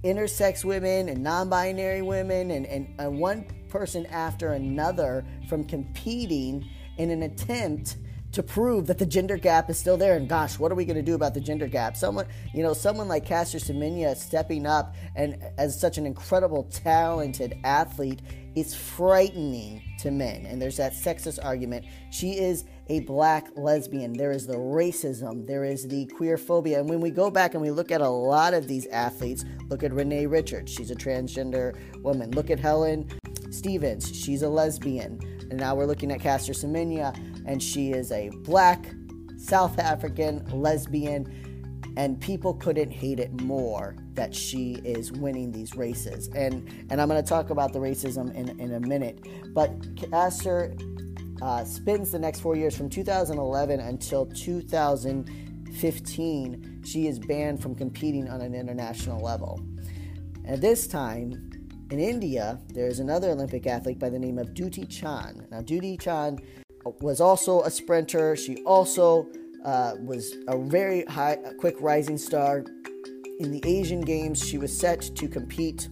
intersex 0.05 0.65
women 0.65 1.09
and 1.09 1.23
non 1.23 1.49
binary 1.49 2.03
women 2.03 2.51
and, 2.51 2.67
and, 2.67 2.95
and 2.99 3.19
one 3.19 3.45
person 3.69 4.07
after 4.07 4.53
another 4.53 5.25
from 5.49 5.65
competing 5.65 6.69
in 6.99 7.11
an 7.11 7.23
attempt 7.23 7.97
to 8.33 8.43
prove 8.43 8.87
that 8.87 8.99
the 8.99 9.07
gender 9.07 9.37
gap 9.37 9.69
is 9.71 9.79
still 9.79 9.97
there. 9.97 10.17
And 10.17 10.29
gosh, 10.29 10.59
what 10.59 10.71
are 10.71 10.77
we 10.77 10.85
going 10.85 10.97
to 10.97 11.03
do 11.03 11.15
about 11.15 11.35
the 11.35 11.41
gender 11.41 11.67
gap? 11.67 11.97
Someone, 11.97 12.27
you 12.55 12.63
know, 12.63 12.73
someone 12.73 13.09
like 13.09 13.27
Caster 13.27 13.59
Semenya 13.59 14.17
stepping 14.17 14.67
up 14.67 14.95
and 15.17 15.43
as 15.59 15.79
such 15.79 15.99
an 15.99 16.07
incredible, 16.07 16.65
talented 16.71 17.59
athlete 17.65 18.21
is 18.55 18.75
frightening 18.75 19.83
to 19.99 20.11
men. 20.11 20.47
And 20.47 20.63
there's 20.63 20.77
that 20.77 20.93
sexist 20.93 21.45
argument. 21.45 21.87
She 22.11 22.39
is 22.39 22.65
a 22.91 22.99
black 23.01 23.49
lesbian. 23.55 24.13
There 24.13 24.33
is 24.33 24.49
the 24.49 24.57
racism, 24.57 25.47
there 25.47 25.63
is 25.63 25.87
the 25.87 26.07
queer 26.07 26.37
phobia. 26.37 26.81
And 26.81 26.91
when 26.91 27.01
we 27.01 27.11
go 27.11 27.31
back 27.31 27.55
and 27.55 27.63
we 27.63 27.71
look 27.71 27.93
at 27.93 28.01
a 28.01 28.09
lot 28.09 28.53
of 28.53 28.67
these 28.67 28.87
athletes, 28.89 29.45
look 29.69 29.85
at 29.85 29.93
Renee 29.93 30.27
Richards, 30.27 30.73
she's 30.73 30.91
a 30.91 30.97
transgender 30.97 31.79
woman. 32.03 32.33
Look 32.33 32.51
at 32.51 32.59
Helen 32.59 33.09
Stephens, 33.51 34.15
she's 34.15 34.43
a 34.43 34.49
lesbian. 34.49 35.21
And 35.51 35.61
now 35.61 35.77
we're 35.77 35.87
looking 35.87 36.11
at 36.11 36.21
Caster 36.21 36.53
Semenya, 36.53 37.17
and 37.47 37.63
she 37.63 37.93
is 37.93 38.11
a 38.11 38.31
black 38.43 38.93
South 39.39 39.79
African 39.79 40.45
lesbian. 40.51 41.47
And 41.97 42.21
people 42.21 42.55
couldn't 42.55 42.91
hate 42.91 43.21
it 43.21 43.41
more 43.41 43.95
that 44.15 44.35
she 44.35 44.75
is 44.85 45.13
winning 45.13 45.53
these 45.53 45.77
races. 45.77 46.29
And 46.35 46.69
and 46.91 47.01
I'm 47.01 47.09
going 47.09 47.23
to 47.23 47.29
talk 47.29 47.51
about 47.51 47.73
the 47.73 47.79
racism 47.79 48.35
in, 48.35 48.61
in 48.61 48.75
a 48.75 48.81
minute. 48.81 49.27
But 49.55 49.71
Caster 49.97 50.75
uh, 51.43 51.65
spends 51.65 52.11
the 52.11 52.19
next 52.19 52.41
four 52.41 52.57
years 52.57 52.77
from 52.77 52.91
2011 52.91 53.81
until 53.81 54.27
2015. 54.27 56.83
She 56.85 57.07
is 57.07 57.19
banned 57.19 57.63
from 57.63 57.75
competing 57.75 58.29
on 58.29 58.41
an 58.41 58.55
international 58.55 59.23
level. 59.23 59.61
At 60.47 60.61
this 60.61 60.87
time, 60.87 61.51
in 61.91 61.99
India, 61.99 62.61
there 62.69 62.87
is 62.87 63.01
another 63.01 63.31
Olympic 63.31 63.67
athlete 63.67 63.99
by 63.99 64.11
the 64.11 64.19
name 64.19 64.39
of 64.39 64.55
Dutee 64.55 64.89
Chan. 64.89 65.47
Now, 65.51 65.61
Dutee 65.61 66.01
Chan 66.01 66.39
was 67.01 67.21
also 67.21 67.63
a 67.63 67.71
sprinter. 67.71 68.37
She 68.37 68.63
also 68.65 69.29
uh, 69.65 69.95
was 69.99 70.35
a 70.49 70.59
very 70.59 71.05
high, 71.05 71.37
quick 71.59 71.77
rising 71.81 72.19
star. 72.19 72.65
In 73.39 73.51
the 73.51 73.63
Asian 73.65 74.03
Games, 74.03 74.47
she 74.47 74.59
was 74.59 74.77
set 74.77 75.01
to 75.01 75.29
compete 75.29 75.89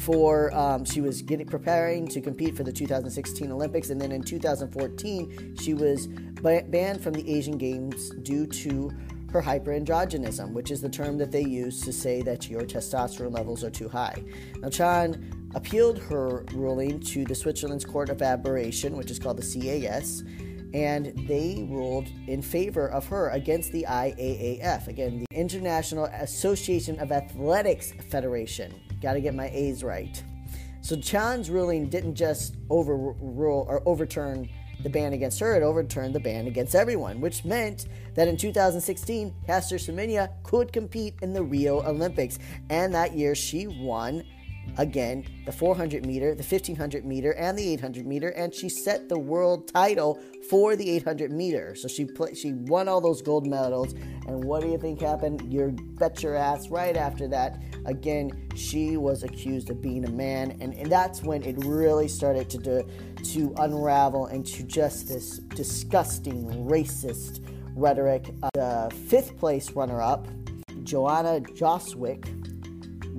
for 0.00 0.54
um, 0.54 0.84
she 0.84 1.00
was 1.00 1.22
getting 1.22 1.46
preparing 1.46 2.08
to 2.08 2.20
compete 2.20 2.56
for 2.56 2.62
the 2.62 2.72
2016 2.72 3.52
Olympics, 3.52 3.90
and 3.90 4.00
then 4.00 4.12
in 4.12 4.22
2014 4.22 5.56
she 5.60 5.74
was 5.74 6.06
banned 6.06 7.02
from 7.02 7.12
the 7.12 7.30
Asian 7.30 7.58
Games 7.58 8.10
due 8.22 8.46
to 8.46 8.90
her 9.30 9.42
hyperandrogenism, 9.42 10.52
which 10.52 10.70
is 10.70 10.80
the 10.80 10.88
term 10.88 11.18
that 11.18 11.30
they 11.30 11.42
use 11.42 11.80
to 11.82 11.92
say 11.92 12.22
that 12.22 12.48
your 12.48 12.62
testosterone 12.62 13.32
levels 13.32 13.62
are 13.62 13.70
too 13.70 13.88
high. 13.88 14.24
Now, 14.60 14.70
Chan 14.70 15.50
appealed 15.54 15.98
her 15.98 16.44
ruling 16.52 17.00
to 17.00 17.24
the 17.24 17.34
Switzerland's 17.34 17.84
Court 17.84 18.08
of 18.08 18.22
Arbitration, 18.22 18.96
which 18.96 19.10
is 19.10 19.18
called 19.18 19.36
the 19.36 19.42
CAS, 19.42 20.24
and 20.72 21.06
they 21.28 21.66
ruled 21.68 22.08
in 22.26 22.42
favor 22.42 22.88
of 22.88 23.06
her 23.06 23.28
against 23.30 23.70
the 23.72 23.84
IAAF, 23.88 24.88
again, 24.88 25.18
the 25.18 25.36
International 25.36 26.06
Association 26.06 26.98
of 27.00 27.12
Athletics 27.12 27.92
Federation. 28.10 28.74
Got 29.00 29.14
to 29.14 29.20
get 29.20 29.34
my 29.34 29.48
A's 29.48 29.82
right. 29.82 30.22
So 30.82 30.96
Chan's 30.96 31.50
ruling 31.50 31.88
didn't 31.88 32.14
just 32.14 32.56
overrule 32.70 33.66
or 33.68 33.82
overturn 33.86 34.48
the 34.82 34.88
ban 34.88 35.12
against 35.12 35.38
her, 35.40 35.54
it 35.54 35.62
overturned 35.62 36.14
the 36.14 36.20
ban 36.20 36.46
against 36.46 36.74
everyone, 36.74 37.20
which 37.20 37.44
meant 37.44 37.86
that 38.14 38.28
in 38.28 38.36
2016, 38.36 39.34
Caster 39.46 39.76
Semenya 39.76 40.30
could 40.42 40.72
compete 40.72 41.14
in 41.20 41.34
the 41.34 41.42
Rio 41.42 41.82
Olympics. 41.82 42.38
And 42.70 42.94
that 42.94 43.14
year, 43.14 43.34
she 43.34 43.66
won 43.66 44.24
again 44.78 45.24
the 45.46 45.52
400 45.52 46.06
meter, 46.06 46.34
the 46.34 46.42
1500 46.42 47.04
meter, 47.04 47.32
and 47.34 47.58
the 47.58 47.72
800 47.72 48.06
meter, 48.06 48.28
and 48.30 48.54
she 48.54 48.68
set 48.68 49.08
the 49.08 49.18
world 49.18 49.68
title 49.68 50.20
for 50.48 50.76
the 50.76 50.88
800 50.90 51.32
meter. 51.32 51.74
So 51.74 51.88
she 51.88 52.04
played, 52.04 52.36
she 52.36 52.52
won 52.52 52.88
all 52.88 53.00
those 53.00 53.22
gold 53.22 53.46
medals. 53.46 53.94
And 54.26 54.44
what 54.44 54.62
do 54.62 54.68
you 54.68 54.78
think 54.78 55.00
happened? 55.00 55.52
You 55.52 55.76
bet 55.98 56.22
your 56.22 56.36
ass 56.36 56.68
right 56.68 56.96
after 56.96 57.26
that. 57.28 57.62
Again, 57.86 58.48
she 58.54 58.96
was 58.96 59.22
accused 59.22 59.70
of 59.70 59.80
being 59.80 60.04
a 60.04 60.10
man, 60.10 60.56
and, 60.60 60.74
and 60.74 60.90
that's 60.90 61.22
when 61.22 61.42
it 61.42 61.56
really 61.64 62.08
started 62.08 62.48
to 62.50 62.58
do, 62.58 62.88
to 63.32 63.54
unravel 63.58 64.26
into 64.26 64.62
just 64.62 65.08
this 65.08 65.38
disgusting 65.38 66.44
racist 66.68 67.44
rhetoric. 67.74 68.34
Uh, 68.42 68.50
the 68.54 68.94
fifth 69.08 69.36
place 69.38 69.72
runner-up, 69.72 70.28
Joanna 70.84 71.40
Jóźwik 71.40 72.39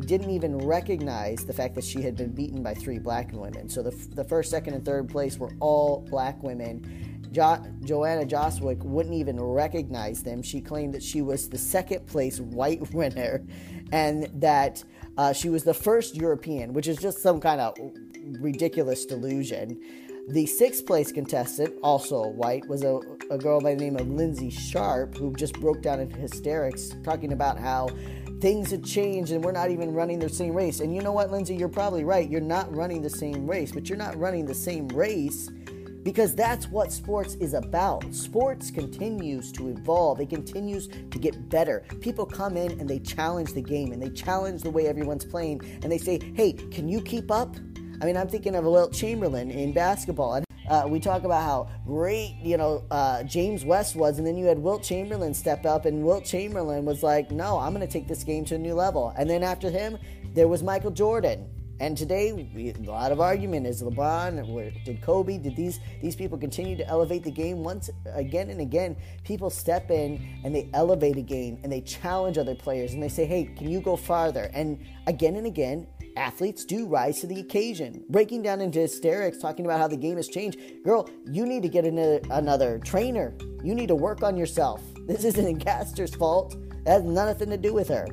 didn't 0.05 0.29
even 0.29 0.57
recognize 0.57 1.45
the 1.45 1.53
fact 1.53 1.75
that 1.75 1.83
she 1.83 2.01
had 2.01 2.15
been 2.15 2.31
beaten 2.31 2.61
by 2.63 2.73
three 2.73 2.99
black 2.99 3.31
women. 3.33 3.69
So 3.69 3.81
the, 3.81 3.91
the 4.13 4.23
first, 4.23 4.49
second, 4.51 4.73
and 4.73 4.85
third 4.85 5.09
place 5.09 5.37
were 5.37 5.51
all 5.59 6.05
black 6.09 6.41
women. 6.43 7.29
Jo- 7.31 7.63
Joanna 7.83 8.25
Jóźwik 8.25 8.83
wouldn't 8.83 9.15
even 9.15 9.41
recognize 9.41 10.23
them. 10.23 10.41
She 10.41 10.61
claimed 10.61 10.93
that 10.93 11.03
she 11.03 11.21
was 11.21 11.49
the 11.49 11.57
second 11.57 12.05
place 12.07 12.39
white 12.39 12.93
winner 12.93 13.43
and 13.91 14.29
that 14.41 14.83
uh, 15.17 15.33
she 15.33 15.49
was 15.49 15.63
the 15.63 15.73
first 15.73 16.15
European, 16.15 16.73
which 16.73 16.87
is 16.87 16.97
just 16.97 17.19
some 17.19 17.39
kind 17.39 17.61
of 17.61 17.75
ridiculous 18.39 19.05
delusion. 19.05 19.79
The 20.29 20.45
sixth 20.45 20.85
place 20.85 21.11
contestant, 21.11 21.73
also 21.83 22.27
white, 22.27 22.67
was 22.67 22.83
a, 22.83 22.99
a 23.29 23.37
girl 23.37 23.59
by 23.59 23.75
the 23.75 23.81
name 23.81 23.97
of 23.97 24.07
Lynsey 24.07 24.49
Sharp, 24.49 25.17
who 25.17 25.33
just 25.33 25.53
broke 25.59 25.81
down 25.81 25.99
into 25.99 26.15
hysterics, 26.17 26.91
talking 27.03 27.33
about 27.33 27.57
how 27.57 27.89
things 28.41 28.71
have 28.71 28.83
changed 28.83 29.31
and 29.31 29.43
we're 29.43 29.51
not 29.51 29.69
even 29.69 29.93
running 29.93 30.17
the 30.17 30.27
same 30.27 30.53
race. 30.53 30.79
And 30.79 30.93
you 30.93 31.01
know 31.01 31.11
what, 31.11 31.29
Lynsey, 31.29 31.55
you're 31.55 31.69
probably 31.69 32.03
right. 32.03 32.27
You're 32.27 32.41
not 32.41 32.75
running 32.75 33.03
the 33.03 33.09
same 33.09 33.47
race, 33.47 33.71
but 33.71 33.87
you're 33.87 33.99
not 33.99 34.17
running 34.17 34.45
the 34.45 34.55
same 34.55 34.87
race 34.89 35.49
because 36.01 36.33
that's 36.33 36.67
what 36.67 36.91
sports 36.91 37.35
is 37.35 37.53
about. 37.53 38.03
Sports 38.13 38.71
continues 38.71 39.51
to 39.51 39.69
evolve, 39.69 40.19
it 40.19 40.31
continues 40.31 40.87
to 40.87 41.19
get 41.19 41.49
better. 41.49 41.83
People 42.01 42.25
come 42.25 42.57
in 42.57 42.71
and 42.79 42.89
they 42.89 42.97
challenge 42.97 43.53
the 43.53 43.61
game 43.61 43.91
and 43.91 44.01
they 44.01 44.09
challenge 44.09 44.63
the 44.63 44.71
way 44.71 44.87
everyone's 44.87 45.23
playing 45.23 45.61
and 45.83 45.91
they 45.91 45.99
say, 45.99 46.19
hey, 46.33 46.53
can 46.53 46.89
you 46.89 46.99
keep 46.99 47.29
up? 47.29 47.55
I 48.01 48.05
mean, 48.05 48.17
I'm 48.17 48.27
thinking 48.27 48.55
of 48.55 48.65
Wilt 48.65 48.91
Chamberlain 48.91 49.51
in 49.51 49.71
basketball. 49.71 50.43
Uh, 50.71 50.87
we 50.87 51.01
talk 51.01 51.25
about 51.25 51.43
how 51.43 51.67
great, 51.85 52.37
you 52.41 52.55
know, 52.55 52.81
uh, 52.91 53.23
James 53.23 53.65
West 53.65 53.93
was, 53.93 54.19
and 54.19 54.25
then 54.25 54.37
you 54.37 54.45
had 54.45 54.57
Wilt 54.57 54.83
Chamberlain 54.83 55.33
step 55.33 55.65
up, 55.65 55.85
and 55.85 56.01
Wilt 56.01 56.23
Chamberlain 56.23 56.85
was 56.85 57.03
like, 57.03 57.29
"No, 57.29 57.59
I'm 57.59 57.73
going 57.73 57.85
to 57.85 57.91
take 57.91 58.07
this 58.07 58.23
game 58.23 58.45
to 58.45 58.55
a 58.55 58.57
new 58.57 58.73
level." 58.73 59.13
And 59.17 59.29
then 59.29 59.43
after 59.43 59.69
him, 59.69 59.97
there 60.33 60.47
was 60.47 60.63
Michael 60.63 60.91
Jordan. 60.91 61.49
And 61.81 61.97
today, 61.97 62.31
we, 62.31 62.69
a 62.69 62.89
lot 62.89 63.11
of 63.11 63.19
argument 63.19 63.67
is 63.67 63.83
LeBron, 63.83 64.85
did 64.85 65.01
Kobe, 65.01 65.39
did 65.39 65.57
these 65.57 65.81
these 66.01 66.15
people 66.15 66.37
continue 66.37 66.77
to 66.77 66.87
elevate 66.87 67.23
the 67.23 67.31
game 67.31 67.65
once 67.65 67.89
again 68.05 68.49
and 68.49 68.61
again? 68.61 68.95
People 69.25 69.49
step 69.49 69.91
in 69.91 70.25
and 70.45 70.55
they 70.55 70.69
elevate 70.73 71.17
a 71.17 71.21
game 71.21 71.59
and 71.63 71.71
they 71.71 71.81
challenge 71.81 72.37
other 72.37 72.55
players 72.55 72.93
and 72.93 73.03
they 73.03 73.09
say, 73.09 73.25
"Hey, 73.25 73.43
can 73.57 73.69
you 73.69 73.81
go 73.81 73.97
farther?" 73.97 74.49
And 74.53 74.79
again 75.05 75.35
and 75.35 75.47
again, 75.47 75.87
athletes 76.15 76.65
do 76.65 76.87
rise 76.87 77.21
to 77.21 77.27
the 77.27 77.39
occasion. 77.39 78.03
Breaking 78.09 78.41
down 78.41 78.61
into 78.61 78.79
hysterics, 78.79 79.37
talking 79.37 79.65
about 79.65 79.79
how 79.79 79.87
the 79.87 79.97
game 79.97 80.17
has 80.17 80.27
changed. 80.27 80.59
Girl, 80.83 81.09
you 81.29 81.45
need 81.45 81.63
to 81.63 81.69
get 81.69 81.85
another 81.85 82.79
trainer. 82.79 83.35
You 83.63 83.75
need 83.75 83.87
to 83.87 83.95
work 83.95 84.23
on 84.23 84.37
yourself. 84.37 84.81
This 85.07 85.23
isn't 85.23 85.59
Caster's 85.65 86.15
fault. 86.15 86.55
That 86.85 86.93
has 86.93 87.03
nothing 87.03 87.49
to 87.49 87.57
do 87.57 87.73
with 87.73 87.87
her. 87.89 88.07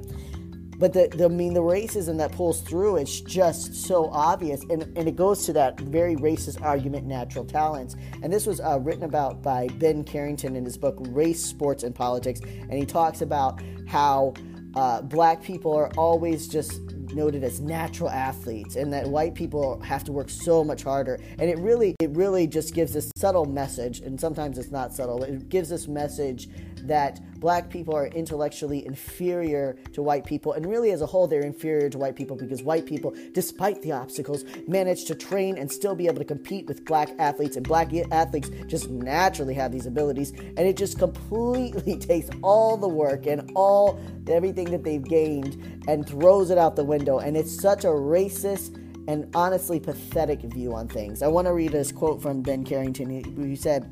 But 0.79 0.93
the, 0.93 1.09
the 1.09 1.25
I 1.25 1.29
mean 1.29 1.55
the 1.55 1.61
racism 1.61 2.19
that 2.19 2.31
pulls 2.31 2.61
through 2.61 2.99
it's 2.99 3.21
just 3.21 3.75
so 3.75 4.09
obvious 4.11 4.63
and, 4.71 4.83
and 4.97 5.09
it 5.09 5.17
goes 5.17 5.45
to 5.47 5.53
that 5.55 5.81
very 5.81 6.15
racist 6.15 6.63
argument 6.63 7.05
natural 7.05 7.45
talents 7.45 7.97
and 8.23 8.33
this 8.33 8.47
was 8.47 8.61
uh, 8.61 8.79
written 8.81 9.03
about 9.03 9.43
by 9.43 9.67
Ben 9.79 10.05
Carrington 10.05 10.55
in 10.55 10.65
his 10.65 10.79
book 10.79 10.97
Race 11.09 11.45
Sports 11.45 11.83
and 11.83 11.93
Politics 11.93 12.41
and 12.43 12.75
he 12.75 12.87
talks 12.87 13.23
about 13.23 13.61
how 13.89 14.35
uh, 14.75 15.03
black 15.03 15.43
people 15.43 15.75
are 15.75 15.91
always 15.97 16.47
just 16.47 16.81
noted 17.15 17.45
as 17.45 17.61
natural 17.61 18.11
athletes 18.11 18.77
and 18.77 18.93
that 18.93 19.07
white 19.07 19.35
people 19.35 19.81
have 19.81 20.05
to 20.05 20.13
work 20.13 20.31
so 20.31 20.65
much 20.65 20.83
harder. 20.83 21.19
And 21.39 21.51
it 21.51 21.59
really 21.59 21.95
it 22.01 22.11
really 22.11 22.47
just 22.47 22.75
gives 22.75 22.93
this 22.93 23.11
subtle 23.17 23.45
message 23.45 24.01
and 24.01 24.21
sometimes 24.21 24.59
it's 24.59 24.71
not 24.71 24.95
subtle 24.95 25.23
it 25.23 25.49
gives 25.49 25.69
this 25.69 25.89
message 25.89 26.49
that 26.87 27.21
black 27.39 27.71
people 27.71 27.95
are 27.95 28.07
intellectually 28.09 28.85
inferior 28.87 29.77
to 29.93 30.03
white 30.03 30.25
people, 30.25 30.53
and 30.53 30.67
really 30.67 30.91
as 30.91 31.03
a 31.03 31.07
whole, 31.07 31.27
they're 31.27 31.43
inferior 31.43 31.89
to 31.91 31.99
white 31.99 32.17
people 32.17 32.37
because 32.37 32.63
white 32.63 32.87
people, 32.87 33.15
despite 33.33 33.81
the 33.83 33.93
obstacles, 33.93 34.45
manage 34.67 35.05
to 35.05 35.15
train 35.15 35.59
and 35.59 35.71
still 35.71 35.95
be 35.95 36.07
able 36.07 36.19
to 36.19 36.25
compete 36.25 36.67
with 36.67 36.85
black 36.85 37.11
athletes, 37.19 37.57
and 37.57 37.67
black 37.67 37.93
athletes 38.11 38.51
just 38.67 38.91
naturally 38.91 39.55
have 39.55 39.73
these 39.73 39.87
abilities, 39.87 40.31
and 40.31 40.61
it 40.61 40.77
just 40.77 40.99
completely 40.99 41.99
takes 41.99 42.29
all 42.43 42.77
the 42.77 42.89
work 42.89 43.27
and 43.27 43.51
all 43.55 44.01
everything 44.29 44.71
that 44.71 44.85
they've 44.85 45.05
gained 45.05 45.78
and 45.89 46.07
throws 46.07 46.51
it 46.51 46.59
out 46.59 46.77
the 46.77 46.85
window, 46.85 47.19
and 47.19 47.37
it's 47.37 47.61
such 47.61 47.85
a 47.85 47.89
racist 47.89 48.77
and 49.09 49.27
honestly 49.35 49.81
pathetic 49.81 50.41
view 50.43 50.75
on 50.75 50.87
things. 50.87 51.23
I 51.23 51.29
want 51.29 51.47
to 51.47 51.55
read 51.55 51.73
this 51.73 51.91
quote 51.91 52.21
from 52.21 52.43
Ben 52.43 52.63
Carrington. 52.63 53.09
He, 53.09 53.49
he 53.49 53.57
said, 53.57 53.91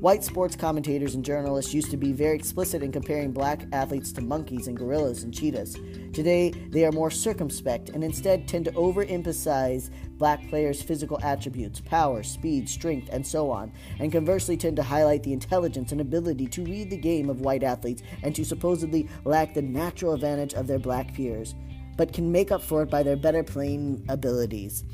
White 0.00 0.22
sports 0.22 0.54
commentators 0.54 1.16
and 1.16 1.24
journalists 1.24 1.74
used 1.74 1.90
to 1.90 1.96
be 1.96 2.12
very 2.12 2.36
explicit 2.36 2.84
in 2.84 2.92
comparing 2.92 3.32
black 3.32 3.66
athletes 3.72 4.12
to 4.12 4.20
monkeys 4.20 4.68
and 4.68 4.76
gorillas 4.76 5.24
and 5.24 5.34
cheetahs. 5.34 5.74
Today, 6.12 6.52
they 6.70 6.84
are 6.84 6.92
more 6.92 7.10
circumspect 7.10 7.88
and 7.88 8.04
instead 8.04 8.46
tend 8.46 8.66
to 8.66 8.70
overemphasize 8.72 9.90
black 10.16 10.48
players' 10.50 10.80
physical 10.80 11.18
attributes, 11.24 11.80
power, 11.80 12.22
speed, 12.22 12.68
strength, 12.68 13.08
and 13.10 13.26
so 13.26 13.50
on, 13.50 13.72
and 13.98 14.12
conversely 14.12 14.56
tend 14.56 14.76
to 14.76 14.84
highlight 14.84 15.24
the 15.24 15.32
intelligence 15.32 15.90
and 15.90 16.00
ability 16.00 16.46
to 16.46 16.62
read 16.62 16.90
the 16.90 16.96
game 16.96 17.28
of 17.28 17.40
white 17.40 17.64
athletes 17.64 18.04
and 18.22 18.36
to 18.36 18.44
supposedly 18.44 19.08
lack 19.24 19.52
the 19.52 19.62
natural 19.62 20.14
advantage 20.14 20.54
of 20.54 20.68
their 20.68 20.78
black 20.78 21.12
peers, 21.12 21.56
but 21.96 22.12
can 22.12 22.30
make 22.30 22.52
up 22.52 22.62
for 22.62 22.84
it 22.84 22.90
by 22.90 23.02
their 23.02 23.16
better 23.16 23.42
playing 23.42 24.04
abilities. 24.08 24.84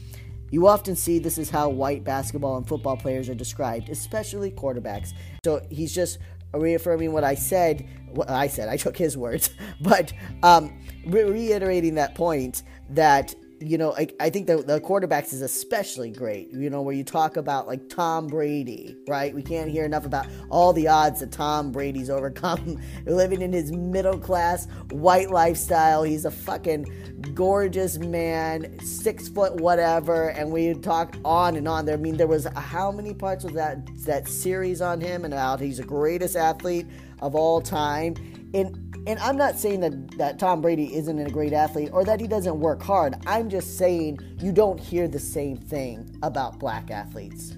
You 0.55 0.69
often 0.69 0.95
see 0.95 1.19
this 1.19 1.37
is 1.37 1.51
how 1.51 1.69
white 1.69 2.05
basketball 2.05 2.57
and 2.57 2.65
football 2.65 2.97
players 2.97 3.29
are 3.29 3.35
described, 3.35 3.89
especially 3.89 4.53
quarterbacks. 4.53 5.13
So 5.45 5.67
he's 5.69 5.93
just 5.93 6.19
reaffirming 6.53 7.11
what 7.11 7.25
I 7.25 7.35
said. 7.35 7.85
What 8.13 8.31
I 8.31 8.47
said, 8.47 8.69
I 8.69 8.77
took 8.77 8.97
his 8.97 9.17
words, 9.17 9.51
but 9.81 10.13
um, 10.45 10.73
re- 11.07 11.25
reiterating 11.25 11.97
that 11.97 12.15
point 12.15 12.63
that 12.91 13.35
you 13.61 13.79
know, 13.79 13.95
I, 13.97 14.09
I 14.21 14.31
think 14.31 14.47
the, 14.47 14.59
the 14.59 14.81
quarterbacks 14.81 15.33
is 15.33 15.43
especially 15.43 16.11
great, 16.11 16.51
you 16.51 16.71
know, 16.71 16.83
where 16.83 16.95
you 16.95 17.05
talk 17.05 17.37
about 17.37 17.67
like 17.67 17.89
Tom 17.89 18.27
Brady, 18.27 18.97
right? 19.07 19.35
We 19.35 19.43
can't 19.43 19.71
hear 19.71 19.85
enough 19.85 20.05
about 20.05 20.27
all 20.51 20.73
the 20.73 20.89
odds 20.89 21.21
that 21.21 21.33
Tom 21.33 21.73
Brady's 21.73 22.11
overcome 22.15 22.81
living 23.07 23.43
in 23.43 23.53
his 23.53 23.73
middle 23.73 24.19
class 24.19 24.67
white 24.91 25.31
lifestyle. 25.31 26.03
He's 26.03 26.25
a 26.25 26.31
fucking 26.31 26.87
gorgeous 27.35 27.99
man, 27.99 28.79
six 28.81 29.29
foot 29.29 29.55
whatever, 29.57 30.29
and 30.31 30.51
we 30.51 30.75
talk 30.75 31.17
on 31.25 31.57
and 31.57 31.69
on 31.69 31.87
there. 31.87 31.95
I 31.95 31.99
mean, 31.99 32.17
there 32.17 32.27
was 32.27 32.47
how 32.57 32.91
many 32.91 33.15
parts 33.15 33.45
of 33.45 33.55
that 33.55 33.87
that 34.05 34.29
series 34.29 34.81
on 34.81 35.01
him 35.01 35.25
and 35.25 35.33
about 35.33 35.61
he's 35.61 35.79
the 35.79 35.85
greatest 35.85 36.37
athlete 36.37 36.87
of 37.21 37.35
all 37.35 37.61
time. 37.61 38.15
And 38.53 38.84
and 39.07 39.19
I'm 39.19 39.37
not 39.37 39.59
saying 39.59 39.81
that, 39.81 40.19
that 40.19 40.39
Tom 40.39 40.63
Brady 40.63 40.95
isn't 40.97 41.19
a 41.19 41.29
great 41.29 41.53
athlete 41.53 41.91
or 41.93 42.05
that 42.05 42.21
he 42.21 42.27
doesn't 42.27 42.59
work 42.59 42.83
hard. 42.83 43.15
I'm 43.27 43.51
just 43.51 43.77
saying 43.77 44.19
you 44.41 44.51
don't 44.51 44.81
hear 44.81 45.09
the 45.09 45.19
same 45.19 45.59
thing 45.59 46.17
about 46.23 46.59
black 46.59 46.91
athletes. 46.91 47.55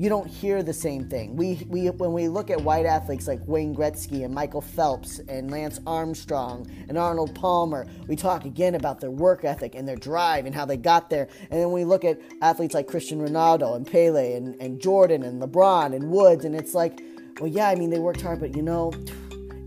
You 0.00 0.08
don't 0.08 0.28
hear 0.28 0.62
the 0.62 0.72
same 0.72 1.08
thing. 1.08 1.34
We, 1.34 1.66
we 1.68 1.90
when 1.90 2.12
we 2.12 2.28
look 2.28 2.50
at 2.50 2.60
white 2.60 2.86
athletes 2.86 3.26
like 3.26 3.40
Wayne 3.46 3.74
Gretzky 3.74 4.24
and 4.24 4.32
Michael 4.32 4.60
Phelps 4.60 5.18
and 5.28 5.50
Lance 5.50 5.80
Armstrong 5.88 6.70
and 6.88 6.96
Arnold 6.96 7.34
Palmer, 7.34 7.84
we 8.06 8.14
talk 8.14 8.44
again 8.44 8.76
about 8.76 9.00
their 9.00 9.10
work 9.10 9.44
ethic 9.44 9.74
and 9.74 9.88
their 9.88 9.96
drive 9.96 10.46
and 10.46 10.54
how 10.54 10.64
they 10.64 10.76
got 10.76 11.10
there. 11.10 11.28
And 11.50 11.60
then 11.60 11.72
we 11.72 11.84
look 11.84 12.04
at 12.04 12.20
athletes 12.42 12.74
like 12.74 12.86
Cristiano 12.86 13.26
Ronaldo 13.26 13.74
and 13.74 13.84
Pele 13.84 14.34
and, 14.34 14.54
and 14.60 14.80
Jordan 14.80 15.24
and 15.24 15.42
LeBron 15.42 15.94
and 15.94 16.10
Woods, 16.10 16.44
and 16.44 16.54
it's 16.54 16.74
like, 16.74 17.02
well, 17.40 17.50
yeah, 17.50 17.68
I 17.68 17.74
mean, 17.74 17.90
they 17.90 17.98
worked 17.98 18.20
hard, 18.20 18.38
but 18.38 18.54
you 18.54 18.62
know, 18.62 18.92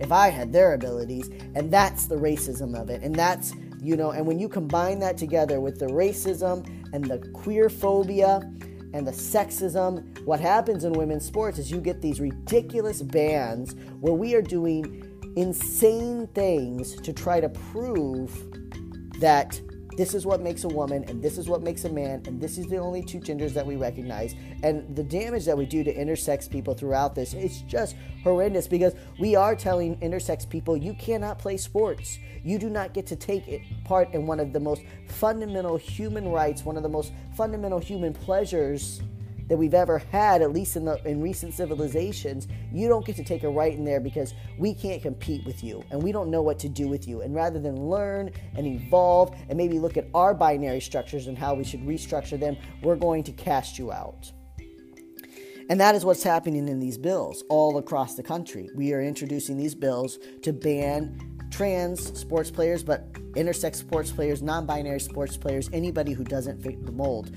if 0.02 0.12
I 0.12 0.30
had 0.30 0.52
their 0.52 0.74
abilities. 0.74 1.30
And 1.56 1.72
that's 1.72 2.08
the 2.08 2.16
racism 2.16 2.80
of 2.80 2.90
it. 2.90 3.02
And 3.04 3.16
that's, 3.16 3.54
you 3.80 3.96
know, 3.96 4.12
and 4.12 4.26
when 4.26 4.40
you 4.40 4.50
combine 4.50 5.00
that 5.00 5.18
together 5.18 5.62
with 5.62 5.80
the 5.80 5.86
racism 5.86 6.68
and 6.92 7.06
the 7.06 7.20
queer 7.34 7.70
phobia 7.70 8.42
and 8.94 9.08
the 9.08 9.12
sexism, 9.12 10.26
what 10.26 10.40
happens 10.40 10.84
in 10.84 10.94
women's 10.94 11.26
sports 11.26 11.58
is 11.60 11.72
you 11.72 11.80
get 11.80 12.02
these 12.02 12.20
ridiculous 12.20 13.02
bans 13.02 13.76
where 14.00 14.14
we 14.14 14.36
are 14.36 14.42
doing 14.42 15.08
insane 15.38 16.28
things 16.34 16.96
to 16.96 17.14
try 17.14 17.40
to 17.40 17.48
prove 17.48 18.32
that 19.20 19.62
this 19.98 20.14
is 20.14 20.26
what 20.26 20.42
makes 20.42 20.64
a 20.64 20.68
woman 20.68 21.04
and 21.08 21.22
this 21.22 21.38
is 21.38 21.48
what 21.48 21.62
makes 21.62 21.84
a 21.86 21.90
man 21.90 22.24
and 22.26 22.42
this 22.42 22.58
is 22.58 22.68
the 22.68 22.78
only 22.78 23.04
two 23.04 23.20
genders 23.20 23.54
that 23.54 23.66
we 23.66 23.76
recognize. 23.76 24.36
And 24.64 24.96
the 24.96 25.04
damage 25.04 25.46
that 25.46 25.58
we 25.58 25.66
do 25.66 25.84
to 25.84 25.94
intersex 25.94 26.50
people 26.50 26.74
throughout 26.74 27.16
this 27.16 27.34
it's 27.34 27.62
just 27.62 27.96
horrendous 28.24 28.68
because 28.68 28.94
we 29.20 29.36
are 29.36 29.56
telling 29.56 29.98
intersex 29.98 30.48
people 30.48 30.78
you 30.78 30.94
cannot 30.94 31.40
play 31.40 31.58
sports. 31.58 32.20
You 32.44 32.58
do 32.58 32.70
not 32.70 32.94
get 32.94 33.06
to 33.08 33.16
take 33.16 33.62
part 33.84 34.14
in 34.14 34.26
one 34.26 34.40
of 34.40 34.54
the 34.54 34.60
most 34.60 34.82
fundamental 35.08 35.78
human 35.78 36.30
rights 36.30 36.64
one 36.64 36.78
of 36.78 36.84
the 36.84 36.90
most 36.90 37.14
fundamental 37.36 37.80
human 37.80 38.14
pleasures 38.14 39.02
that 39.52 39.58
we've 39.58 39.74
ever 39.74 39.98
had, 40.14 40.42
at 40.42 40.54
least 40.54 40.78
in 40.78 40.86
the 40.86 40.96
in 41.06 41.22
recent 41.22 41.54
civilizations, 41.54 42.48
you 42.72 42.88
don't 42.88 43.06
get 43.06 43.18
to 43.18 43.24
take 43.26 43.44
a 43.44 43.50
right 43.50 43.74
in 43.74 43.84
there 43.84 44.00
because 44.00 44.34
we 44.58 44.74
can't 44.74 45.02
compete 45.02 45.46
with 45.46 45.62
you 45.62 45.84
and 45.92 46.02
we 46.02 46.14
don't 46.14 46.32
know 46.32 46.42
what 46.42 46.58
to 46.58 46.70
do 46.70 46.88
with 46.88 47.06
you. 47.06 47.20
And 47.20 47.36
rather 47.36 47.60
than 47.60 47.76
learn 47.90 48.32
and 48.56 48.66
evolve 48.66 49.36
and 49.50 49.58
maybe 49.58 49.78
look 49.78 49.98
at 49.98 50.08
our 50.14 50.34
binary 50.34 50.80
structures 50.80 51.28
and 51.28 51.38
how 51.38 51.54
we 51.54 51.66
should 51.66 51.82
restructure 51.82 52.40
them, 52.40 52.56
we're 52.82 52.96
going 52.96 53.24
to 53.26 53.34
cast 53.34 53.78
you 53.78 53.92
out. 53.92 54.32
And 55.68 55.82
that 55.82 55.96
is 55.96 56.06
what's 56.06 56.24
happening 56.24 56.70
in 56.70 56.80
these 56.80 56.98
bills 56.98 57.44
all 57.50 57.78
across 57.78 58.16
the 58.16 58.24
country. 58.24 58.70
We 58.74 58.94
are 58.94 59.02
introducing 59.02 59.58
these 59.58 59.76
bills 59.76 60.18
to 60.44 60.54
ban 60.54 61.42
trans 61.52 62.18
sports 62.18 62.50
players, 62.50 62.86
but 62.86 63.12
intersex 63.34 63.76
sports 63.76 64.12
players, 64.12 64.42
non 64.42 64.66
binary 64.66 65.02
sports 65.02 65.36
players, 65.36 65.70
anybody 65.74 66.14
who 66.14 66.24
doesn't 66.24 66.64
fit 66.64 66.86
the 66.86 66.94
mold. 66.94 67.32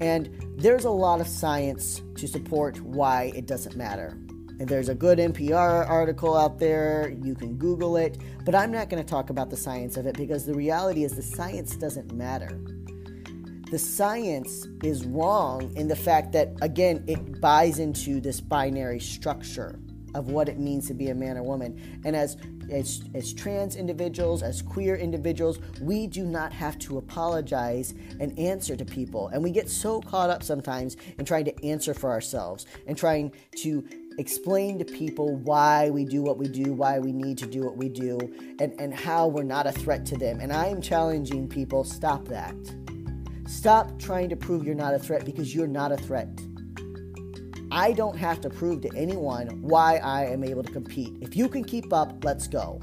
And 0.00 0.56
there's 0.56 0.84
a 0.84 0.90
lot 0.90 1.20
of 1.20 1.28
science 1.28 2.02
to 2.16 2.26
support 2.26 2.80
why 2.80 3.32
it 3.34 3.46
doesn't 3.46 3.76
matter. 3.76 4.18
And 4.58 4.68
there's 4.68 4.88
a 4.88 4.94
good 4.94 5.18
NPR 5.18 5.88
article 5.88 6.36
out 6.36 6.58
there, 6.58 7.14
you 7.22 7.34
can 7.34 7.56
Google 7.56 7.96
it, 7.96 8.18
but 8.44 8.54
I'm 8.54 8.70
not 8.70 8.90
going 8.90 9.02
to 9.02 9.08
talk 9.08 9.30
about 9.30 9.48
the 9.48 9.56
science 9.56 9.96
of 9.96 10.06
it 10.06 10.16
because 10.16 10.44
the 10.44 10.54
reality 10.54 11.04
is 11.04 11.12
the 11.12 11.22
science 11.22 11.76
doesn't 11.76 12.12
matter. 12.12 12.60
The 13.70 13.78
science 13.78 14.66
is 14.82 15.06
wrong 15.06 15.72
in 15.76 15.88
the 15.88 15.96
fact 15.96 16.32
that, 16.32 16.48
again, 16.60 17.04
it 17.06 17.40
buys 17.40 17.78
into 17.78 18.20
this 18.20 18.40
binary 18.40 19.00
structure 19.00 19.78
of 20.14 20.28
what 20.28 20.48
it 20.48 20.58
means 20.58 20.88
to 20.88 20.94
be 20.94 21.08
a 21.08 21.14
man 21.14 21.38
or 21.38 21.42
woman. 21.42 22.00
And 22.04 22.16
as 22.16 22.36
as, 22.70 23.02
as 23.14 23.32
trans 23.32 23.76
individuals, 23.76 24.42
as 24.42 24.62
queer 24.62 24.96
individuals, 24.96 25.58
we 25.80 26.06
do 26.06 26.24
not 26.24 26.52
have 26.52 26.78
to 26.80 26.98
apologize 26.98 27.94
and 28.18 28.38
answer 28.38 28.76
to 28.76 28.84
people. 28.84 29.28
And 29.28 29.42
we 29.42 29.50
get 29.50 29.68
so 29.68 30.00
caught 30.00 30.30
up 30.30 30.42
sometimes 30.42 30.96
in 31.18 31.24
trying 31.24 31.44
to 31.46 31.64
answer 31.64 31.94
for 31.94 32.10
ourselves 32.10 32.66
and 32.86 32.96
trying 32.96 33.32
to 33.56 33.86
explain 34.18 34.78
to 34.78 34.84
people 34.84 35.36
why 35.36 35.90
we 35.90 36.04
do 36.04 36.22
what 36.22 36.36
we 36.36 36.48
do, 36.48 36.72
why 36.72 36.98
we 36.98 37.12
need 37.12 37.38
to 37.38 37.46
do 37.46 37.62
what 37.62 37.76
we 37.76 37.88
do, 37.88 38.18
and, 38.58 38.78
and 38.80 38.92
how 38.92 39.26
we're 39.26 39.42
not 39.42 39.66
a 39.66 39.72
threat 39.72 40.04
to 40.06 40.16
them. 40.16 40.40
And 40.40 40.52
I 40.52 40.66
am 40.66 40.82
challenging 40.82 41.48
people 41.48 41.84
stop 41.84 42.26
that. 42.28 42.54
Stop 43.46 43.98
trying 43.98 44.28
to 44.28 44.36
prove 44.36 44.64
you're 44.64 44.74
not 44.74 44.94
a 44.94 44.98
threat 44.98 45.24
because 45.24 45.54
you're 45.54 45.66
not 45.66 45.90
a 45.90 45.96
threat. 45.96 46.28
I 47.72 47.92
don't 47.92 48.16
have 48.16 48.40
to 48.40 48.50
prove 48.50 48.82
to 48.82 48.90
anyone 48.96 49.62
why 49.62 49.98
I 49.98 50.24
am 50.26 50.42
able 50.42 50.62
to 50.62 50.72
compete. 50.72 51.16
If 51.20 51.36
you 51.36 51.48
can 51.48 51.62
keep 51.62 51.92
up, 51.92 52.24
let's 52.24 52.48
go. 52.48 52.80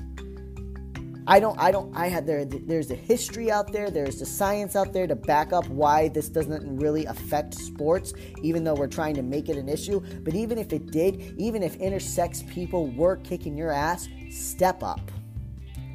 I 1.29 1.41
don't 1.41 1.59
I 1.59 1.71
don't 1.71 1.93
I 1.93 2.07
have 2.07 2.25
there 2.25 2.45
there's 2.45 2.87
the 2.87 2.95
history 2.95 3.51
out 3.51 3.73
there, 3.73 3.91
there's 3.91 4.19
the 4.19 4.25
science 4.25 4.77
out 4.77 4.93
there 4.93 5.05
to 5.07 5.15
back 5.15 5.51
up 5.51 5.67
why 5.67 6.07
this 6.07 6.29
doesn't 6.29 6.77
really 6.77 7.03
affect 7.05 7.53
sports 7.53 8.13
even 8.41 8.63
though 8.63 8.75
we're 8.75 8.87
trying 8.87 9.13
to 9.15 9.21
make 9.21 9.49
it 9.49 9.57
an 9.57 9.67
issue, 9.67 9.99
but 10.23 10.35
even 10.35 10.57
if 10.57 10.71
it 10.71 10.89
did, 10.89 11.35
even 11.37 11.63
if 11.63 11.77
intersex 11.79 12.47
people 12.47 12.87
were 12.87 13.17
kicking 13.17 13.57
your 13.57 13.71
ass, 13.71 14.07
step 14.29 14.81
up. 14.83 15.01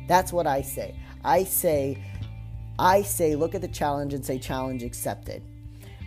That's 0.06 0.34
what 0.34 0.46
I 0.46 0.60
say. 0.60 0.94
I 1.24 1.44
say 1.44 2.04
I 2.78 3.00
say 3.00 3.34
look 3.34 3.54
at 3.54 3.62
the 3.62 3.68
challenge 3.68 4.12
and 4.12 4.22
say 4.22 4.38
challenge 4.38 4.82
accepted. 4.82 5.42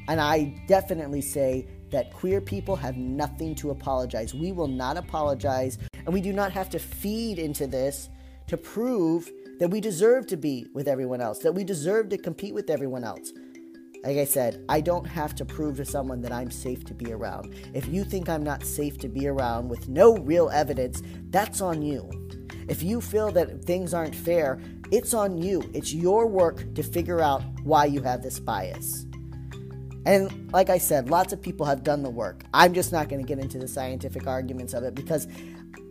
And 0.08 0.22
I 0.22 0.64
definitely 0.68 1.22
say 1.22 1.68
that 1.96 2.12
queer 2.12 2.42
people 2.42 2.76
have 2.76 2.98
nothing 2.98 3.56
to 3.56 3.70
apologize. 3.70 4.34
We 4.34 4.52
will 4.52 4.68
not 4.68 4.98
apologize, 4.98 5.78
and 5.94 6.14
we 6.14 6.20
do 6.20 6.34
not 6.34 6.52
have 6.52 6.70
to 6.72 6.78
feed 6.78 7.40
into 7.40 7.68
this 7.68 8.10
to 8.48 8.58
prove 8.58 9.32
that 9.60 9.70
we 9.70 9.80
deserve 9.80 10.28
to 10.28 10.36
be 10.36 10.68
with 10.74 10.90
everyone 10.90 11.22
else, 11.22 11.40
that 11.40 11.54
we 11.54 11.64
deserve 11.64 12.10
to 12.10 12.18
compete 12.18 12.54
with 12.54 12.70
everyone 12.70 13.06
else. 13.06 13.32
Like 14.04 14.18
I 14.18 14.26
said, 14.26 14.66
I 14.68 14.82
don't 14.82 15.06
have 15.06 15.36
to 15.36 15.46
prove 15.46 15.78
to 15.78 15.86
someone 15.86 16.22
that 16.24 16.34
I'm 16.34 16.52
safe 16.52 16.84
to 16.84 16.94
be 16.94 17.14
around. 17.14 17.56
If 17.74 17.88
you 17.88 18.04
think 18.04 18.28
I'm 18.28 18.44
not 18.44 18.66
safe 18.66 18.98
to 18.98 19.08
be 19.08 19.30
around 19.30 19.70
with 19.70 19.88
no 19.88 20.18
real 20.18 20.50
evidence, 20.50 21.02
that's 21.30 21.62
on 21.62 21.82
you. 21.82 22.12
If 22.68 22.84
you 22.84 23.00
feel 23.00 23.32
that 23.32 23.64
things 23.64 23.94
aren't 23.94 24.16
fair, 24.16 24.60
it's 24.92 25.14
on 25.14 25.42
you. 25.42 25.64
It's 25.74 25.94
your 25.94 26.28
work 26.28 26.76
to 26.76 26.84
figure 26.84 27.22
out 27.22 27.42
why 27.64 27.86
you 27.86 28.02
have 28.02 28.22
this 28.22 28.38
bias. 28.38 29.06
And 30.06 30.52
like 30.54 30.70
I 30.70 30.78
said, 30.78 31.10
lots 31.10 31.34
of 31.34 31.42
people 31.42 31.66
have 31.66 31.84
done 31.84 32.04
the 32.04 32.10
work. 32.10 32.44
I'm 32.54 32.74
just 32.74 32.92
not 32.92 33.10
going 33.10 33.22
to 33.22 33.28
get 33.28 33.40
into 33.40 33.58
the 33.58 33.68
scientific 33.68 34.28
arguments 34.28 34.74
of 34.74 34.84
it 34.84 34.94
because 34.94 35.28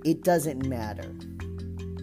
it 0.04 0.22
doesn't 0.22 0.66
matter. 0.66 1.14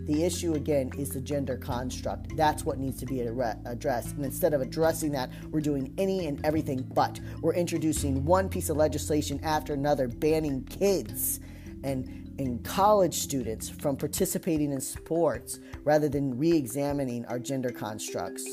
The 0.07 0.23
issue 0.23 0.55
again 0.55 0.91
is 0.97 1.11
the 1.11 1.21
gender 1.21 1.55
construct. 1.55 2.35
That's 2.35 2.65
what 2.65 2.79
needs 2.79 2.99
to 2.99 3.05
be 3.05 3.21
addressed. 3.21 4.15
And 4.15 4.25
instead 4.25 4.53
of 4.53 4.59
addressing 4.59 5.11
that, 5.11 5.31
we're 5.51 5.61
doing 5.61 5.93
any 5.97 6.25
and 6.27 6.43
everything 6.45 6.85
but. 6.93 7.19
We're 7.41 7.53
introducing 7.53 8.25
one 8.25 8.49
piece 8.49 8.69
of 8.69 8.77
legislation 8.77 9.39
after 9.43 9.73
another 9.73 10.07
banning 10.07 10.65
kids 10.65 11.39
and, 11.83 12.33
and 12.39 12.61
college 12.65 13.13
students 13.13 13.69
from 13.69 13.95
participating 13.95 14.73
in 14.73 14.81
sports 14.81 15.59
rather 15.83 16.09
than 16.09 16.37
re 16.37 16.51
examining 16.51 17.25
our 17.27 17.39
gender 17.39 17.69
constructs. 17.69 18.45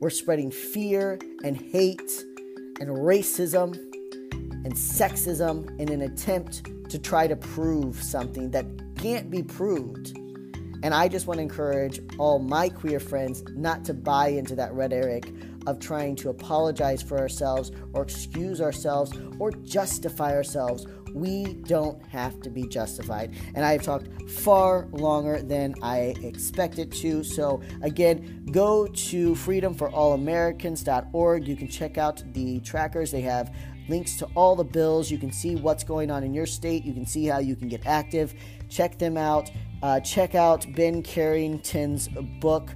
We're 0.00 0.10
spreading 0.10 0.50
fear 0.50 1.18
and 1.44 1.56
hate 1.56 2.24
and 2.80 2.88
racism 2.88 3.74
and 4.64 4.72
sexism 4.72 5.78
in 5.78 5.90
an 5.90 6.02
attempt 6.02 6.62
to 6.90 6.98
try 6.98 7.26
to 7.26 7.36
prove 7.36 8.02
something 8.02 8.50
that 8.50 8.66
can't 8.96 9.30
be 9.30 9.42
proved. 9.42 10.16
And 10.82 10.94
I 10.94 11.08
just 11.08 11.26
want 11.26 11.38
to 11.38 11.42
encourage 11.42 12.00
all 12.18 12.38
my 12.38 12.68
queer 12.68 13.00
friends 13.00 13.44
not 13.50 13.84
to 13.84 13.94
buy 13.94 14.28
into 14.28 14.54
that 14.56 14.72
rhetoric 14.72 15.30
of 15.66 15.78
trying 15.78 16.16
to 16.16 16.30
apologize 16.30 17.02
for 17.02 17.18
ourselves 17.18 17.70
or 17.92 18.02
excuse 18.02 18.60
ourselves 18.60 19.12
or 19.38 19.52
justify 19.52 20.34
ourselves. 20.34 20.86
We 21.14 21.54
don't 21.54 22.04
have 22.08 22.40
to 22.42 22.50
be 22.50 22.66
justified. 22.66 23.34
And 23.54 23.64
I've 23.64 23.82
talked 23.82 24.30
far 24.30 24.88
longer 24.92 25.40
than 25.42 25.74
I 25.82 26.14
expected 26.22 26.92
to. 26.92 27.24
So, 27.24 27.60
again, 27.82 28.46
go 28.50 28.86
to 28.86 29.34
freedomforallamericans.org. 29.34 31.48
You 31.48 31.56
can 31.56 31.68
check 31.68 31.98
out 31.98 32.22
the 32.32 32.60
trackers. 32.60 33.10
They 33.10 33.20
have 33.22 33.54
links 33.88 34.16
to 34.16 34.26
all 34.34 34.56
the 34.56 34.64
bills. 34.64 35.10
You 35.10 35.18
can 35.18 35.32
see 35.32 35.56
what's 35.56 35.84
going 35.84 36.10
on 36.10 36.22
in 36.22 36.32
your 36.32 36.46
state. 36.46 36.84
You 36.84 36.94
can 36.94 37.06
see 37.06 37.26
how 37.26 37.38
you 37.38 37.56
can 37.56 37.68
get 37.68 37.86
active. 37.86 38.34
Check 38.68 38.98
them 38.98 39.16
out. 39.16 39.50
Uh, 39.82 40.00
check 40.00 40.34
out 40.34 40.66
Ben 40.74 41.02
Carrington's 41.02 42.08
book, 42.40 42.74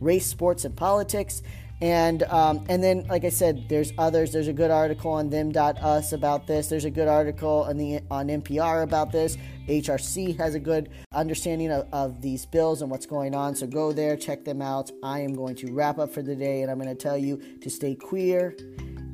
Race, 0.00 0.26
Sports, 0.26 0.64
and 0.64 0.76
Politics. 0.76 1.42
And 1.80 2.24
um, 2.24 2.64
and 2.68 2.82
then, 2.82 3.06
like 3.06 3.24
I 3.24 3.28
said, 3.28 3.68
there's 3.68 3.92
others. 3.98 4.32
There's 4.32 4.48
a 4.48 4.52
good 4.52 4.72
article 4.72 5.12
on 5.12 5.30
them.us 5.30 6.12
about 6.12 6.46
this. 6.48 6.68
There's 6.68 6.84
a 6.84 6.90
good 6.90 7.06
article 7.06 7.66
on 7.68 7.76
the 7.76 8.00
on 8.10 8.26
NPR 8.26 8.82
about 8.82 9.12
this. 9.12 9.38
HRC 9.68 10.36
has 10.38 10.56
a 10.56 10.58
good 10.58 10.90
understanding 11.12 11.70
of, 11.70 11.86
of 11.92 12.20
these 12.20 12.46
bills 12.46 12.82
and 12.82 12.90
what's 12.90 13.06
going 13.06 13.32
on. 13.34 13.54
So 13.54 13.66
go 13.68 13.92
there, 13.92 14.16
check 14.16 14.44
them 14.44 14.60
out. 14.60 14.90
I 15.04 15.20
am 15.20 15.34
going 15.34 15.54
to 15.56 15.72
wrap 15.72 15.98
up 15.98 16.12
for 16.12 16.22
the 16.22 16.34
day, 16.34 16.62
and 16.62 16.70
I'm 16.70 16.78
going 16.78 16.88
to 16.88 17.00
tell 17.00 17.18
you 17.18 17.40
to 17.60 17.70
stay 17.70 17.94
queer, 17.94 18.56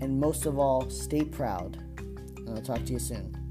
and 0.01 0.19
most 0.19 0.47
of 0.47 0.59
all, 0.59 0.89
stay 0.89 1.25
proud. 1.25 1.77
And 1.99 2.51
I'll 2.51 2.63
talk 2.63 2.85
to 2.87 2.93
you 2.93 2.99
soon. 2.99 3.45